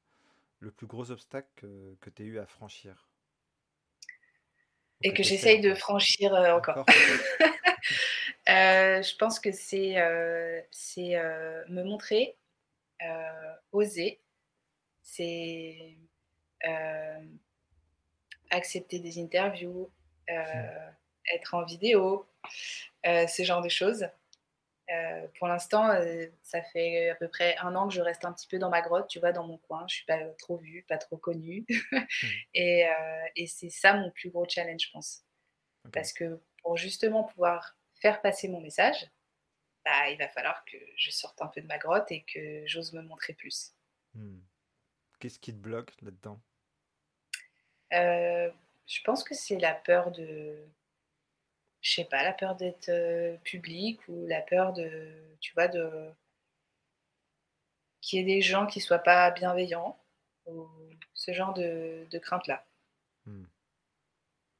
le 0.58 0.72
plus 0.72 0.88
gros 0.88 1.12
obstacle 1.12 1.48
que, 1.54 1.96
que 2.00 2.10
tu 2.10 2.24
aies 2.24 2.26
eu 2.26 2.38
à 2.40 2.46
franchir? 2.46 3.07
Et 5.02 5.12
que 5.12 5.22
j'essaye 5.22 5.60
de 5.60 5.74
franchir 5.74 6.34
euh, 6.34 6.56
encore. 6.56 6.84
Euh, 8.50 9.02
je 9.02 9.14
pense 9.16 9.38
que 9.38 9.52
c'est 9.52 9.98
euh, 9.98 10.62
me 11.68 11.82
montrer, 11.82 12.34
oser, 13.72 14.22
c'est 15.02 15.98
accepter 18.48 19.00
des 19.00 19.20
interviews, 19.20 19.90
être 21.34 21.54
en 21.54 21.64
vidéo, 21.66 22.26
ce 23.04 23.42
genre 23.44 23.60
de 23.60 23.68
choses. 23.68 24.08
Euh, 24.90 25.26
pour 25.38 25.48
l'instant, 25.48 25.90
euh, 25.90 26.26
ça 26.42 26.62
fait 26.62 27.10
à 27.10 27.14
peu 27.14 27.28
près 27.28 27.56
un 27.58 27.74
an 27.74 27.88
que 27.88 27.94
je 27.94 28.00
reste 28.00 28.24
un 28.24 28.32
petit 28.32 28.46
peu 28.46 28.58
dans 28.58 28.70
ma 28.70 28.80
grotte, 28.80 29.08
tu 29.08 29.18
vois, 29.18 29.32
dans 29.32 29.46
mon 29.46 29.58
coin. 29.58 29.84
Je 29.88 29.96
suis 29.96 30.06
pas 30.06 30.18
trop 30.38 30.56
vue, 30.56 30.84
pas 30.88 30.98
trop 30.98 31.16
connue. 31.16 31.66
Et, 32.54 32.86
euh, 32.88 33.26
et 33.36 33.46
c'est 33.46 33.70
ça 33.70 33.94
mon 33.94 34.10
plus 34.10 34.30
gros 34.30 34.48
challenge, 34.48 34.86
je 34.86 34.90
pense. 34.90 35.24
Parce 35.92 36.12
que 36.12 36.40
pour 36.62 36.76
justement 36.76 37.24
pouvoir 37.24 37.76
faire 37.94 38.20
passer 38.20 38.48
mon 38.48 38.60
message, 38.60 39.10
bah, 39.84 40.10
il 40.10 40.18
va 40.18 40.28
falloir 40.28 40.64
que 40.64 40.76
je 40.96 41.10
sorte 41.10 41.40
un 41.40 41.46
peu 41.46 41.60
de 41.60 41.66
ma 41.66 41.78
grotte 41.78 42.10
et 42.10 42.24
que 42.24 42.66
j'ose 42.66 42.92
me 42.92 43.02
montrer 43.02 43.34
plus. 43.34 43.74
Mmh. 44.14 44.38
Qu'est-ce 45.20 45.38
qui 45.38 45.52
te 45.52 45.58
bloque 45.58 45.94
là-dedans? 46.02 46.40
Je 47.90 49.02
pense 49.04 49.22
que 49.22 49.34
c'est 49.34 49.58
la 49.58 49.74
peur 49.74 50.10
de 50.10 50.66
je 51.80 51.94
sais 51.94 52.04
pas, 52.04 52.22
la 52.22 52.32
peur 52.32 52.56
d'être 52.56 52.88
euh, 52.88 53.36
public 53.44 54.00
ou 54.08 54.26
la 54.26 54.40
peur 54.40 54.72
de, 54.72 54.90
tu 55.40 55.52
vois, 55.54 55.68
de 55.68 56.10
qu'il 58.00 58.18
y 58.18 58.22
ait 58.22 58.36
des 58.36 58.40
gens 58.40 58.66
qui 58.66 58.80
soient 58.80 58.98
pas 58.98 59.30
bienveillants 59.30 59.98
ou 60.46 60.68
ce 61.14 61.32
genre 61.32 61.52
de, 61.54 62.06
de 62.10 62.18
crainte-là. 62.18 62.64
Hmm. 63.26 63.44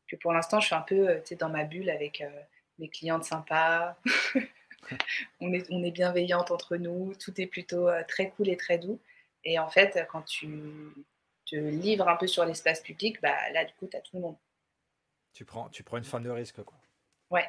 Que 0.07 0.17
pour 0.17 0.33
l'instant, 0.33 0.61
je 0.61 0.67
suis 0.67 0.75
un 0.75 0.83
peu 0.83 1.09
euh, 1.09 1.21
dans 1.39 1.49
ma 1.49 1.65
bulle 1.65 1.91
avec 1.91 2.21
euh, 2.21 2.43
mes 2.79 2.89
clientes 2.89 3.25
sympas. 3.25 3.97
on, 5.41 5.53
est, 5.53 5.67
on 5.71 5.83
est 5.83 5.91
bienveillante 5.91 6.51
entre 6.51 6.77
nous, 6.77 7.15
tout 7.17 7.41
est 7.41 7.47
plutôt 7.47 7.89
très 8.07 8.31
cool 8.31 8.49
et 8.49 8.57
très 8.57 8.79
doux. 8.79 9.01
Et 9.45 9.59
en 9.59 9.69
fait, 9.69 10.07
quand 10.11 10.23
tu 10.23 10.49
te 11.47 11.57
livres 11.57 12.09
un 12.09 12.17
peu 12.17 12.27
sur 12.27 12.45
l'espace 12.45 12.81
public, 12.81 13.21
bah, 13.23 13.51
là, 13.51 13.65
du 13.65 13.73
coup, 13.75 13.87
tu 13.87 13.97
as 13.97 14.01
tout 14.01 14.17
le 14.17 14.23
monde. 14.23 14.37
Tu 15.33 15.45
prends, 15.45 15.69
tu 15.69 15.83
prends 15.83 15.97
une 15.97 16.05
forme 16.05 16.25
de 16.25 16.31
risque, 16.31 16.63
quoi. 16.63 16.79
Ouais. 17.31 17.49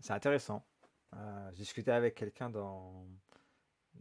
C'est 0.00 0.12
intéressant. 0.12 0.64
Euh, 1.14 1.50
J'ai 1.52 1.62
discuté 1.62 1.90
avec 1.90 2.14
quelqu'un 2.14 2.50
dans, 2.50 3.06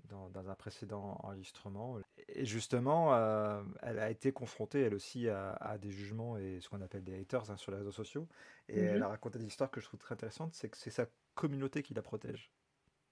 dans, 0.06 0.30
dans, 0.30 0.50
un 0.50 0.56
précédent 0.56 1.18
enregistrement. 1.24 2.00
Et 2.28 2.46
justement, 2.46 3.16
euh, 3.16 3.64
elle 3.82 4.00
a 4.00 4.10
été 4.10 4.32
confrontée, 4.32 4.82
elle 4.82 4.94
aussi, 4.94 5.30
à, 5.30 5.52
à, 5.54 5.78
des 5.78 5.92
jugements 5.92 6.38
et 6.38 6.60
ce 6.60 6.70
qu'on 6.70 6.82
appelle 6.82 7.04
des 7.04 7.20
haters 7.20 7.50
hein, 7.50 7.58
sur 7.58 7.72
les 7.72 7.78
réseaux 7.78 7.92
sociaux. 7.92 8.28
Et 8.68 8.82
elle 8.82 9.04
a 9.04 9.08
raconté 9.08 9.40
des 9.40 9.46
histoires 9.46 9.72
que 9.72 9.80
je 9.80 9.86
trouve 9.86 10.00
très 10.00 10.14
intéressantes. 10.14 10.54
C'est 10.54 10.70
que 10.70 10.78
c'est 10.78 10.92
sa 10.92 11.06
communauté 11.34 11.84
qui 11.84 11.94
la 11.94 12.02
protège. 12.02 12.52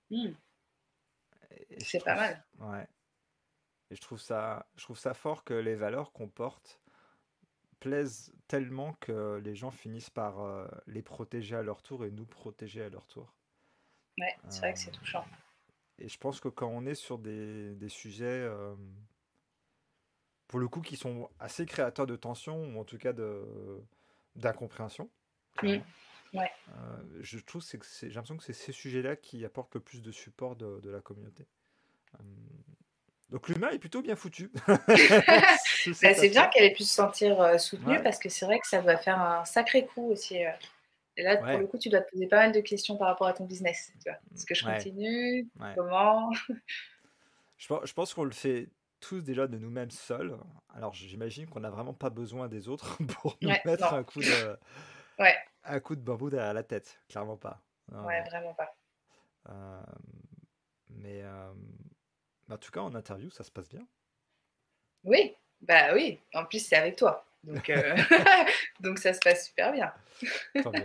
Mmh. 0.10 0.32
C'est 1.80 2.04
pas 2.04 2.16
mal. 2.16 2.44
Ouais. 2.60 2.88
Et 3.90 3.96
je 3.96 4.02
trouve 4.02 4.20
ça, 4.20 4.68
je 4.76 4.84
trouve 4.84 4.98
ça 4.98 5.14
fort 5.14 5.44
que 5.44 5.54
les 5.54 5.76
valeurs 5.76 6.12
qu'on 6.12 6.28
porte 6.28 6.82
plaisent 7.84 8.32
tellement 8.48 8.94
que 9.02 9.42
les 9.44 9.56
gens 9.56 9.70
finissent 9.70 10.10
par 10.10 10.40
euh, 10.40 10.66
les 10.88 11.02
protéger 11.02 11.58
à 11.58 11.64
leur 11.64 11.82
tour 11.82 12.06
et 12.06 12.12
nous 12.12 12.26
protéger 12.26 12.82
à 12.82 12.88
leur 12.88 13.06
tour. 13.08 13.34
Ouais, 14.18 14.34
c'est 14.48 14.60
vrai 14.60 14.74
que 14.74 14.80
c'est 14.80 14.92
touchant. 14.92 15.26
Et 16.00 16.08
je 16.08 16.18
pense 16.18 16.40
que 16.40 16.48
quand 16.48 16.70
on 16.70 16.86
est 16.86 16.96
sur 16.96 17.20
des, 17.20 17.76
des 17.76 17.90
sujets, 17.90 18.24
euh, 18.26 18.74
pour 20.48 20.60
le 20.60 20.70
coup, 20.70 20.80
qui 20.80 20.96
sont 20.96 21.30
assez 21.40 21.66
créateurs 21.66 22.08
de 22.08 22.16
tension, 22.16 22.74
ou 22.74 22.80
en 22.80 22.86
tout 22.86 22.98
cas 22.98 23.12
d'incompréhension, 24.38 25.10
mmh. 25.62 25.68
ouais. 25.68 26.52
euh, 26.78 27.20
je 27.20 27.38
trouve 27.40 27.68
que 27.68 27.78
j'ai 28.00 28.08
l'impression 28.08 28.38
que 28.38 28.44
c'est 28.44 28.54
ces 28.54 28.72
sujets-là 28.72 29.18
qui 29.18 29.44
apportent 29.44 29.76
le 29.76 29.82
plus 29.82 30.02
de 30.02 30.12
support 30.14 30.56
de, 30.56 30.80
de 30.80 30.90
la 30.90 31.02
communauté. 31.02 31.46
Donc 33.34 33.50
l'humain 33.50 33.72
est 33.72 33.80
plutôt 33.80 34.04
bien 34.04 34.16
foutu. 34.16 34.52
c'est 35.76 36.02
bah, 36.04 36.28
bien 36.30 36.48
qu'elle 36.50 36.66
ait 36.66 36.74
pu 36.74 36.84
se 36.84 36.94
sentir 36.94 37.42
euh, 37.42 37.58
soutenue 37.58 37.96
ouais. 37.96 38.04
parce 38.04 38.20
que 38.20 38.30
c'est 38.30 38.46
vrai 38.46 38.60
que 38.60 38.68
ça 38.68 38.80
doit 38.80 38.98
faire 38.98 39.20
un 39.20 39.44
sacré 39.44 39.88
coup 39.88 40.12
aussi. 40.12 40.46
Euh. 40.46 40.52
Et 41.18 41.24
là, 41.24 41.42
ouais. 41.42 41.52
pour 41.52 41.60
le 41.60 41.66
coup, 41.66 41.80
tu 41.80 41.90
dois 41.90 42.02
te 42.02 42.12
poser 42.12 42.28
pas 42.28 42.38
mal 42.38 42.52
de 42.52 42.60
questions 42.60 42.96
par 42.96 43.08
rapport 43.08 43.26
à 43.26 43.34
ton 43.34 43.46
business. 43.46 43.92
Est-ce 44.06 44.46
que 44.46 44.54
je 44.54 44.64
continue? 44.64 45.48
Comment? 45.76 46.32
Je, 47.58 47.68
je 47.84 47.94
pense 47.94 48.14
qu'on 48.14 48.24
le 48.24 48.32
fait 48.32 48.70
tous 49.00 49.22
déjà 49.22 49.48
de 49.48 49.58
nous-mêmes 49.58 49.92
seuls. 49.92 50.38
Alors 50.76 50.94
j'imagine 50.94 51.48
qu'on 51.48 51.60
n'a 51.60 51.72
vraiment 51.72 51.94
pas 51.94 52.12
besoin 52.12 52.48
des 52.48 52.70
autres 52.70 52.98
pour 53.22 53.36
nous 53.42 53.50
mettre 53.66 53.94
un 53.94 54.04
coup, 54.04 54.22
de, 54.22 54.60
un 55.64 55.80
coup 55.80 55.96
de 55.96 56.02
bambou 56.02 56.30
derrière 56.30 56.54
la 56.54 56.64
tête. 56.64 57.00
Clairement 57.10 57.38
pas. 57.38 57.64
Non, 57.92 58.06
ouais, 58.06 58.22
vraiment 58.30 58.54
pas. 58.54 58.76
Euh, 59.50 59.84
mais 60.90 61.22
euh, 61.24 61.52
en 62.50 62.58
tout 62.58 62.72
cas, 62.72 62.82
en 62.82 62.94
interview, 62.96 63.30
ça 63.30 63.44
se 63.44 63.52
passe 63.52 63.70
bien. 63.70 63.86
Oui, 65.04 65.36
bah 65.62 65.94
oui. 65.94 66.20
En 66.34 66.46
plus, 66.46 66.66
c'est 66.66 66.76
avec 66.76 66.96
toi. 66.96 67.26
Donc, 67.44 67.70
euh... 67.70 67.96
Donc 68.80 69.00
ça 69.00 69.14
se 69.14 69.20
passe 69.20 69.48
super 69.48 69.72
bien. 69.72 69.94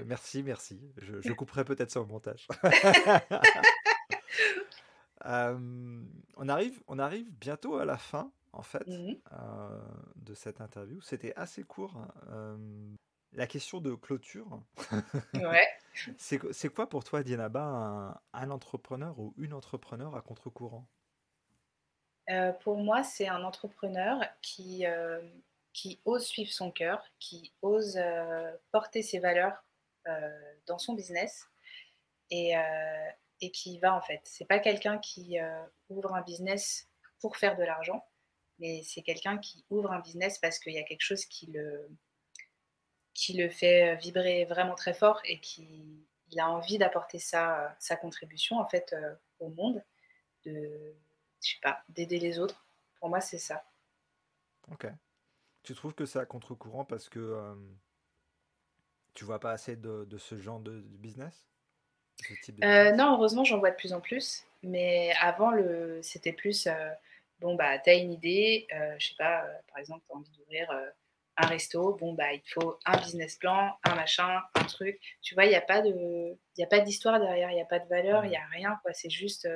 merci, 0.06 0.42
merci. 0.42 0.80
Je, 0.98 1.20
je 1.20 1.32
couperai 1.40 1.64
peut-être 1.64 1.90
ça 1.90 2.00
au 2.00 2.06
montage. 2.06 2.46
euh, 5.26 6.02
on, 6.36 6.48
arrive, 6.48 6.80
on 6.88 6.98
arrive 6.98 7.30
bientôt 7.32 7.76
à 7.76 7.84
la 7.84 7.96
fin, 7.96 8.30
en 8.52 8.62
fait, 8.62 8.86
mm 8.86 8.92
-hmm. 8.92 9.20
euh, 9.32 9.80
de 10.16 10.34
cette 10.34 10.60
interview. 10.60 11.00
C'était 11.00 11.34
assez 11.36 11.64
court. 11.64 11.96
Euh, 12.30 12.56
la 13.32 13.46
question 13.46 13.80
de 13.80 13.94
clôture. 13.94 14.62
ouais. 15.34 15.68
C'est 16.16 16.68
quoi 16.70 16.88
pour 16.88 17.04
toi, 17.04 17.22
Dianaba, 17.22 17.62
un, 17.62 18.20
un 18.32 18.50
entrepreneur 18.50 19.18
ou 19.18 19.34
une 19.36 19.52
entrepreneur 19.52 20.16
à 20.16 20.22
contre-courant? 20.22 20.86
Euh, 22.30 22.52
pour 22.52 22.76
moi, 22.76 23.02
c'est 23.04 23.28
un 23.28 23.42
entrepreneur 23.42 24.20
qui, 24.42 24.86
euh, 24.86 25.20
qui 25.72 26.00
ose 26.04 26.24
suivre 26.26 26.52
son 26.52 26.70
cœur, 26.70 27.02
qui 27.18 27.52
ose 27.62 27.96
euh, 27.96 28.52
porter 28.70 29.02
ses 29.02 29.18
valeurs 29.18 29.64
dans 30.66 30.78
son 30.78 30.94
business 30.94 31.46
et, 32.30 32.54
qui 33.52 33.78
va 33.78 33.94
en 33.94 34.00
fait. 34.00 34.22
C'est 34.24 34.46
pas 34.46 34.58
quelqu'un 34.58 34.96
qui 34.96 35.36
ouvre 35.90 36.14
un 36.14 36.22
business 36.22 36.88
pour 37.20 37.36
faire 37.36 37.58
de 37.58 37.62
l'argent, 37.62 38.02
mais 38.58 38.82
c'est 38.84 39.02
quelqu'un 39.02 39.36
qui 39.36 39.66
ouvre 39.68 39.92
un 39.92 40.00
business 40.00 40.38
parce 40.38 40.58
qu'il 40.58 40.72
y 40.72 40.78
a 40.78 40.82
quelque 40.82 41.02
chose 41.02 41.26
qui 41.26 41.52
le, 41.52 41.90
fait 43.50 43.96
vibrer 43.96 44.46
vraiment 44.46 44.76
très 44.76 44.94
fort 44.94 45.20
et 45.26 45.40
qui 45.40 46.06
il 46.30 46.40
a 46.40 46.48
envie 46.48 46.78
d'apporter 46.78 47.18
sa, 47.18 47.76
contribution 48.00 48.58
en 48.58 48.66
fait 48.66 48.96
au 49.40 49.50
monde, 49.50 49.84
de 50.46 50.96
je 51.42 51.52
sais 51.52 51.60
pas, 51.62 51.82
d'aider 51.88 52.18
les 52.18 52.38
autres. 52.38 52.64
Pour 53.00 53.08
moi, 53.08 53.20
c'est 53.20 53.38
ça. 53.38 53.64
Ok. 54.70 54.86
Tu 55.62 55.74
trouves 55.74 55.94
que 55.94 56.06
c'est 56.06 56.18
à 56.18 56.26
contre-courant 56.26 56.84
parce 56.84 57.08
que 57.08 57.18
euh, 57.18 57.54
tu 59.14 59.24
vois 59.24 59.40
pas 59.40 59.52
assez 59.52 59.76
de, 59.76 60.04
de 60.04 60.18
ce 60.18 60.38
genre 60.38 60.60
de, 60.60 60.80
de 60.80 60.96
business, 60.96 61.46
ce 62.26 62.34
type 62.42 62.60
de 62.60 62.66
euh, 62.66 62.92
Non, 62.92 63.14
heureusement, 63.14 63.44
j'en 63.44 63.58
vois 63.58 63.70
de 63.70 63.76
plus 63.76 63.92
en 63.92 64.00
plus. 64.00 64.44
Mais 64.62 65.12
avant, 65.20 65.50
le, 65.50 66.00
c'était 66.02 66.32
plus, 66.32 66.66
euh, 66.66 66.90
bon, 67.40 67.54
bah, 67.54 67.78
tu 67.78 67.90
as 67.90 67.94
une 67.94 68.12
idée, 68.12 68.66
je 68.98 69.08
sais 69.08 69.14
pas, 69.16 69.44
par 69.68 69.78
exemple, 69.78 70.02
tu 70.06 70.12
as 70.12 70.16
envie 70.16 70.30
d'ouvrir 70.32 70.72
un 71.36 71.46
resto, 71.46 71.94
bon, 71.94 72.14
bah, 72.14 72.32
il 72.32 72.42
faut 72.46 72.78
un 72.84 72.96
business 72.96 73.36
plan, 73.36 73.78
un 73.84 73.94
machin, 73.94 74.40
un 74.54 74.64
truc. 74.64 74.98
Tu 75.22 75.34
vois, 75.34 75.44
il 75.44 75.50
n'y 75.50 75.54
a 75.54 75.60
pas 75.60 75.82
de, 75.82 76.36
il 76.56 76.64
a 76.64 76.66
pas 76.66 76.80
d'histoire 76.80 77.20
derrière, 77.20 77.50
il 77.50 77.54
n'y 77.54 77.62
a 77.62 77.66
pas 77.66 77.78
de 77.78 77.88
valeur, 77.88 78.24
il 78.24 78.28
mmh. 78.28 78.30
n'y 78.30 78.36
a 78.36 78.46
rien, 78.46 78.80
quoi. 78.82 78.92
C'est 78.92 79.10
juste, 79.10 79.48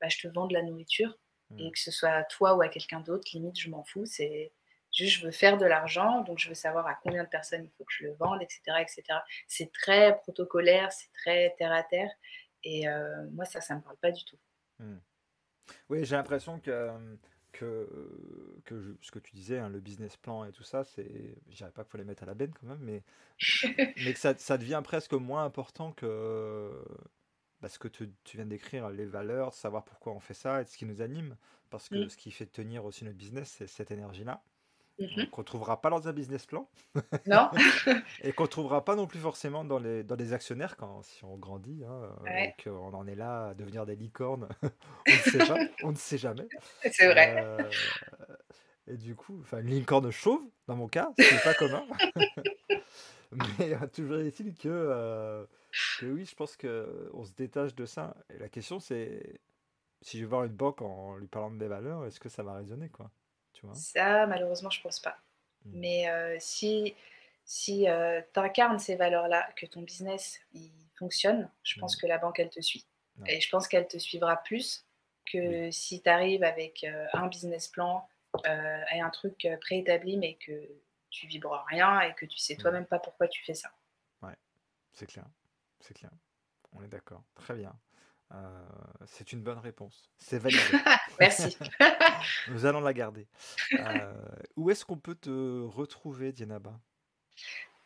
bah, 0.00 0.08
je 0.08 0.18
te 0.18 0.28
vends 0.28 0.46
de 0.46 0.54
la 0.54 0.62
nourriture 0.62 1.18
et 1.58 1.70
que 1.70 1.78
ce 1.78 1.90
soit 1.90 2.10
à 2.10 2.24
toi 2.24 2.54
ou 2.54 2.62
à 2.62 2.68
quelqu'un 2.68 3.00
d'autre, 3.00 3.28
limite, 3.32 3.58
je 3.58 3.70
m'en 3.70 3.84
fous. 3.84 4.06
C'est 4.06 4.52
juste, 4.92 5.20
je 5.20 5.26
veux 5.26 5.32
faire 5.32 5.58
de 5.58 5.66
l'argent, 5.66 6.22
donc 6.22 6.38
je 6.38 6.48
veux 6.48 6.54
savoir 6.54 6.86
à 6.86 6.94
combien 6.94 7.24
de 7.24 7.28
personnes 7.28 7.64
il 7.64 7.70
faut 7.76 7.84
que 7.84 7.92
je 7.92 8.04
le 8.04 8.12
vende, 8.14 8.42
etc. 8.42 8.60
etc. 8.80 9.02
C'est 9.46 9.72
très 9.72 10.18
protocolaire, 10.18 10.90
c'est 10.92 11.12
très 11.12 11.54
terre 11.58 11.72
à 11.72 11.82
terre. 11.82 12.10
Et 12.64 12.88
euh, 12.88 13.28
moi, 13.32 13.44
ça, 13.44 13.60
ça 13.60 13.74
ne 13.74 13.78
me 13.78 13.84
parle 13.84 13.96
pas 13.98 14.10
du 14.10 14.24
tout. 14.24 14.38
Mmh. 14.80 14.96
Oui, 15.88 16.04
j'ai 16.04 16.16
l'impression 16.16 16.58
que, 16.58 16.90
que, 17.52 18.60
que 18.64 18.80
je, 18.80 18.92
ce 19.00 19.10
que 19.10 19.18
tu 19.18 19.34
disais, 19.34 19.58
hein, 19.58 19.68
le 19.68 19.80
business 19.80 20.16
plan 20.16 20.44
et 20.44 20.52
tout 20.52 20.64
ça, 20.64 20.84
c'est. 20.84 21.36
Je 21.48 21.56
dirais 21.56 21.70
pas 21.70 21.82
qu'il 21.82 21.90
faut 21.90 21.98
les 21.98 22.04
mettre 22.04 22.24
à 22.24 22.26
la 22.26 22.34
benne 22.34 22.52
quand 22.60 22.66
même, 22.66 22.80
mais, 22.80 23.02
mais 24.04 24.12
que 24.12 24.18
ça, 24.18 24.36
ça 24.36 24.58
devient 24.58 24.80
presque 24.82 25.12
moins 25.12 25.44
important 25.44 25.92
que 25.92 26.72
parce 27.60 27.78
que 27.78 27.88
tu, 27.88 28.10
tu 28.24 28.36
viens 28.36 28.46
d'écrire 28.46 28.90
les 28.90 29.06
valeurs, 29.06 29.54
savoir 29.54 29.84
pourquoi 29.84 30.12
on 30.12 30.20
fait 30.20 30.34
ça 30.34 30.62
et 30.62 30.64
ce 30.64 30.76
qui 30.76 30.84
nous 30.84 31.02
anime. 31.02 31.36
Parce 31.70 31.88
que 31.88 31.96
mmh. 31.96 32.08
ce 32.10 32.16
qui 32.16 32.30
fait 32.30 32.46
tenir 32.46 32.84
aussi 32.84 33.04
notre 33.04 33.16
business, 33.16 33.54
c'est 33.58 33.66
cette 33.66 33.90
énergie-là. 33.90 34.42
Mmh. 34.98 35.26
Qu'on 35.26 35.42
ne 35.42 35.46
trouvera 35.46 35.82
pas 35.82 35.90
dans 35.90 36.08
un 36.08 36.12
business 36.12 36.46
plan. 36.46 36.70
Non. 37.26 37.50
et 38.22 38.32
qu'on 38.32 38.44
ne 38.44 38.48
trouvera 38.48 38.84
pas 38.84 38.96
non 38.96 39.06
plus 39.06 39.18
forcément 39.18 39.64
dans 39.64 39.78
les, 39.78 40.02
dans 40.04 40.14
les 40.14 40.32
actionnaires 40.32 40.76
quand, 40.76 41.02
si 41.02 41.22
on 41.24 41.36
grandit. 41.36 41.84
Hein, 41.84 42.14
ouais. 42.24 42.54
et 42.58 42.62
qu'on 42.62 42.94
en 42.94 43.06
est 43.06 43.14
là 43.14 43.48
à 43.48 43.54
devenir 43.54 43.84
des 43.84 43.96
licornes. 43.96 44.48
on 44.62 45.12
ne 45.12 45.16
sait 45.16 45.38
pas. 45.38 45.58
On 45.82 45.90
ne 45.90 45.96
sait 45.96 46.18
jamais. 46.18 46.48
C'est 46.92 47.08
vrai. 47.08 47.44
Euh, 47.44 47.62
et 48.88 48.96
du 48.96 49.14
coup, 49.16 49.42
une 49.52 49.66
licorne 49.66 50.10
chauve, 50.10 50.42
dans 50.68 50.76
mon 50.76 50.86
cas, 50.86 51.10
c'est 51.18 51.42
pas 51.42 51.54
commun. 51.54 51.84
Mais 53.58 53.74
euh, 53.74 53.86
toujours 53.92 54.18
est-il 54.18 54.54
que, 54.54 54.68
euh, 54.68 55.44
oui, 56.02 56.24
je 56.24 56.34
pense 56.34 56.56
qu'on 56.56 57.24
se 57.24 57.32
détache 57.32 57.74
de 57.74 57.86
ça. 57.86 58.16
Et 58.30 58.38
la 58.38 58.48
question, 58.48 58.80
c'est 58.80 59.40
si 60.02 60.18
je 60.18 60.24
vais 60.24 60.28
voir 60.28 60.44
une 60.44 60.54
banque 60.54 60.82
en 60.82 61.16
lui 61.16 61.26
parlant 61.26 61.50
de 61.50 61.56
mes 61.56 61.66
valeurs, 61.66 62.04
est-ce 62.06 62.20
que 62.20 62.28
ça 62.28 62.42
va 62.42 62.54
résonner 62.54 62.88
quoi 62.88 63.10
tu 63.52 63.64
vois? 63.64 63.74
Ça, 63.74 64.26
malheureusement, 64.26 64.70
je 64.70 64.80
pense 64.82 65.00
pas. 65.00 65.18
Mmh. 65.64 65.70
Mais 65.74 66.10
euh, 66.10 66.36
si, 66.38 66.94
si 67.44 67.88
euh, 67.88 68.20
tu 68.34 68.40
incarnes 68.40 68.78
ces 68.78 68.96
valeurs-là, 68.96 69.48
que 69.56 69.66
ton 69.66 69.80
business 69.82 70.40
il 70.52 70.70
fonctionne, 70.98 71.50
je 71.62 71.80
pense 71.80 71.96
mmh. 71.96 72.00
que 72.00 72.06
la 72.06 72.18
banque, 72.18 72.38
elle 72.38 72.50
te 72.50 72.60
suit. 72.60 72.86
Et 73.26 73.40
je 73.40 73.48
pense 73.48 73.66
qu'elle 73.66 73.88
te 73.88 73.96
suivra 73.96 74.36
plus 74.42 74.84
que 75.24 75.64
oui. 75.64 75.72
si 75.72 76.02
tu 76.02 76.08
arrives 76.10 76.44
avec 76.44 76.84
euh, 76.84 77.06
un 77.14 77.28
business 77.28 77.68
plan 77.68 78.06
et 78.44 79.00
un 79.00 79.08
truc 79.08 79.48
préétabli, 79.62 80.18
mais 80.18 80.34
que 80.34 80.52
tu 81.08 81.26
vibres 81.26 81.64
rien 81.70 82.02
et 82.02 82.12
que 82.12 82.26
tu 82.26 82.36
sais 82.36 82.54
toi-même 82.56 82.84
pas 82.84 82.98
pourquoi 82.98 83.26
tu 83.26 83.42
fais 83.42 83.54
ça. 83.54 83.70
Ouais, 84.20 84.36
c'est 84.92 85.06
clair, 85.06 85.24
c'est 85.80 85.94
clair. 85.94 86.10
On 86.72 86.82
est 86.82 86.88
d'accord. 86.88 87.22
Très 87.34 87.54
bien. 87.54 87.74
Euh, 88.34 88.66
c'est 89.06 89.32
une 89.32 89.42
bonne 89.42 89.58
réponse. 89.58 90.10
C'est 90.18 90.38
validé. 90.38 90.60
Merci. 91.20 91.56
Nous 92.48 92.66
allons 92.66 92.80
la 92.80 92.92
garder. 92.92 93.28
Euh, 93.78 94.12
où 94.56 94.68
est-ce 94.70 94.84
qu'on 94.84 94.98
peut 94.98 95.14
te 95.14 95.62
retrouver, 95.64 96.32
Dianaba 96.32 96.80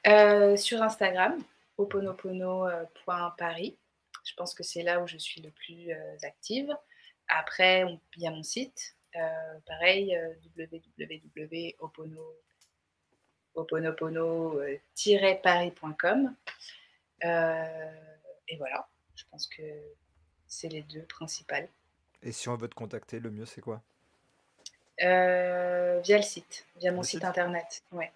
euh, 0.06 0.56
Sur 0.56 0.82
Instagram, 0.82 1.38
oponopono.paris. 1.76 3.76
Je 4.24 4.34
pense 4.34 4.54
que 4.54 4.62
c'est 4.62 4.82
là 4.82 5.02
où 5.02 5.06
je 5.06 5.18
suis 5.18 5.42
le 5.42 5.50
plus 5.50 5.92
active. 6.22 6.74
Après, 7.28 7.84
il 8.16 8.22
y 8.22 8.26
a 8.26 8.30
mon 8.30 8.42
site, 8.42 8.96
pareil, 9.66 10.18
www.opono 10.56 12.36
oponopono-paris.com. 13.54 16.26
Euh, 16.26 16.30
et 17.22 18.56
voilà, 18.56 18.88
je 19.14 19.24
pense 19.30 19.46
que 19.46 19.62
c'est 20.46 20.68
les 20.68 20.82
deux 20.82 21.02
principales. 21.02 21.68
Et 22.22 22.32
si 22.32 22.48
on 22.48 22.56
veut 22.56 22.68
te 22.68 22.74
contacter, 22.74 23.20
le 23.20 23.30
mieux 23.30 23.46
c'est 23.46 23.60
quoi? 23.60 23.82
Euh, 25.02 26.00
via 26.00 26.16
le 26.18 26.22
site, 26.22 26.66
via 26.76 26.92
mon 26.92 27.02
site 27.02 27.20
site 27.20 27.24
internet. 27.24 27.82
Ouais. 27.92 28.12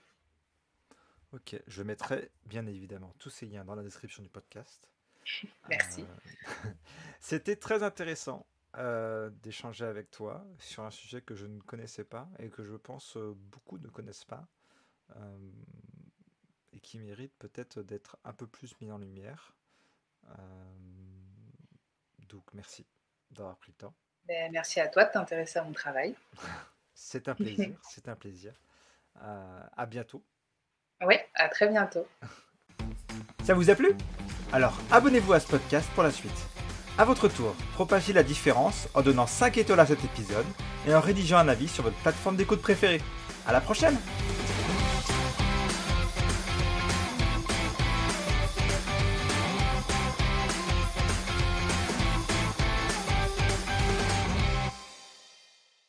Ok, 1.33 1.57
je 1.67 1.83
mettrai 1.83 2.31
bien 2.45 2.67
évidemment 2.67 3.13
tous 3.19 3.31
ces 3.31 3.47
liens 3.47 3.65
dans 3.65 3.75
la 3.75 3.83
description 3.83 4.23
du 4.23 4.29
podcast. 4.29 4.87
Merci. 5.69 6.03
Euh, 6.03 6.71
C'était 7.21 7.57
très 7.57 7.83
intéressant 7.83 8.47
euh, 8.77 9.31
d'échanger 9.43 9.87
avec 9.87 10.11
toi 10.11 10.45
sur 10.59 10.83
un 10.83 10.91
sujet 10.91 11.23
que 11.23 11.35
je 11.35 11.47
ne 11.47 11.61
connaissais 11.61 12.05
pas 12.05 12.29
et 12.39 12.51
que 12.51 12.63
je 12.65 12.75
pense 12.75 13.17
euh, 13.17 13.35
beaucoup 13.51 13.79
ne 13.79 13.89
connaissent 13.89 14.27
pas 14.27 14.47
euh, 15.17 15.39
et 16.75 16.81
qui 16.81 16.99
mérite 16.99 17.33
peut-être 17.39 17.83
d'être 17.83 18.19
un 18.25 18.33
peu 18.33 18.47
plus 18.47 18.75
mis 18.81 18.91
en 18.91 18.99
lumière. 18.99 19.55
Euh, 20.29 20.35
donc 22.29 22.43
merci 22.53 22.87
d'avoir 23.31 23.57
pris 23.57 23.73
le 23.73 23.77
temps. 23.87 23.95
Ben, 24.27 24.51
merci 24.53 24.81
à 24.81 24.89
toi 24.89 25.05
de 25.05 25.13
t'intéresser 25.13 25.59
à 25.59 25.65
mon 25.65 25.73
travail. 25.73 26.15
C'est 26.95 27.29
un 27.29 27.35
plaisir, 27.35 27.77
c'est 27.83 28.09
un 28.09 28.15
plaisir. 28.15 28.53
Euh, 29.21 29.63
à 29.77 29.85
bientôt. 29.85 30.23
Oui, 31.05 31.17
à 31.35 31.49
très 31.49 31.67
bientôt. 31.67 32.07
Ça 33.43 33.53
vous 33.55 33.69
a 33.69 33.75
plu? 33.75 33.97
Alors 34.53 34.79
abonnez-vous 34.93 35.33
à 35.33 35.41
ce 35.41 35.49
podcast 35.49 35.91
pour 35.95 36.05
la 36.05 36.13
suite. 36.13 36.31
À 36.97 37.05
votre 37.05 37.27
tour, 37.27 37.57
propagez 37.73 38.13
la 38.13 38.23
différence 38.23 38.89
en 38.95 39.03
donnant 39.03 39.27
5 39.27 39.59
étoiles 39.59 39.81
à 39.81 39.87
cet 39.87 40.05
épisode 40.05 40.47
et 40.87 40.95
en 40.95 41.01
rédigeant 41.01 41.39
un 41.39 41.49
avis 41.49 41.67
sur 41.67 41.83
votre 41.83 41.97
plateforme 41.97 42.37
d'écoute 42.37 42.63
préférée. 42.63 43.03
À 43.45 43.53
la 43.53 43.61
prochaine 43.61 43.99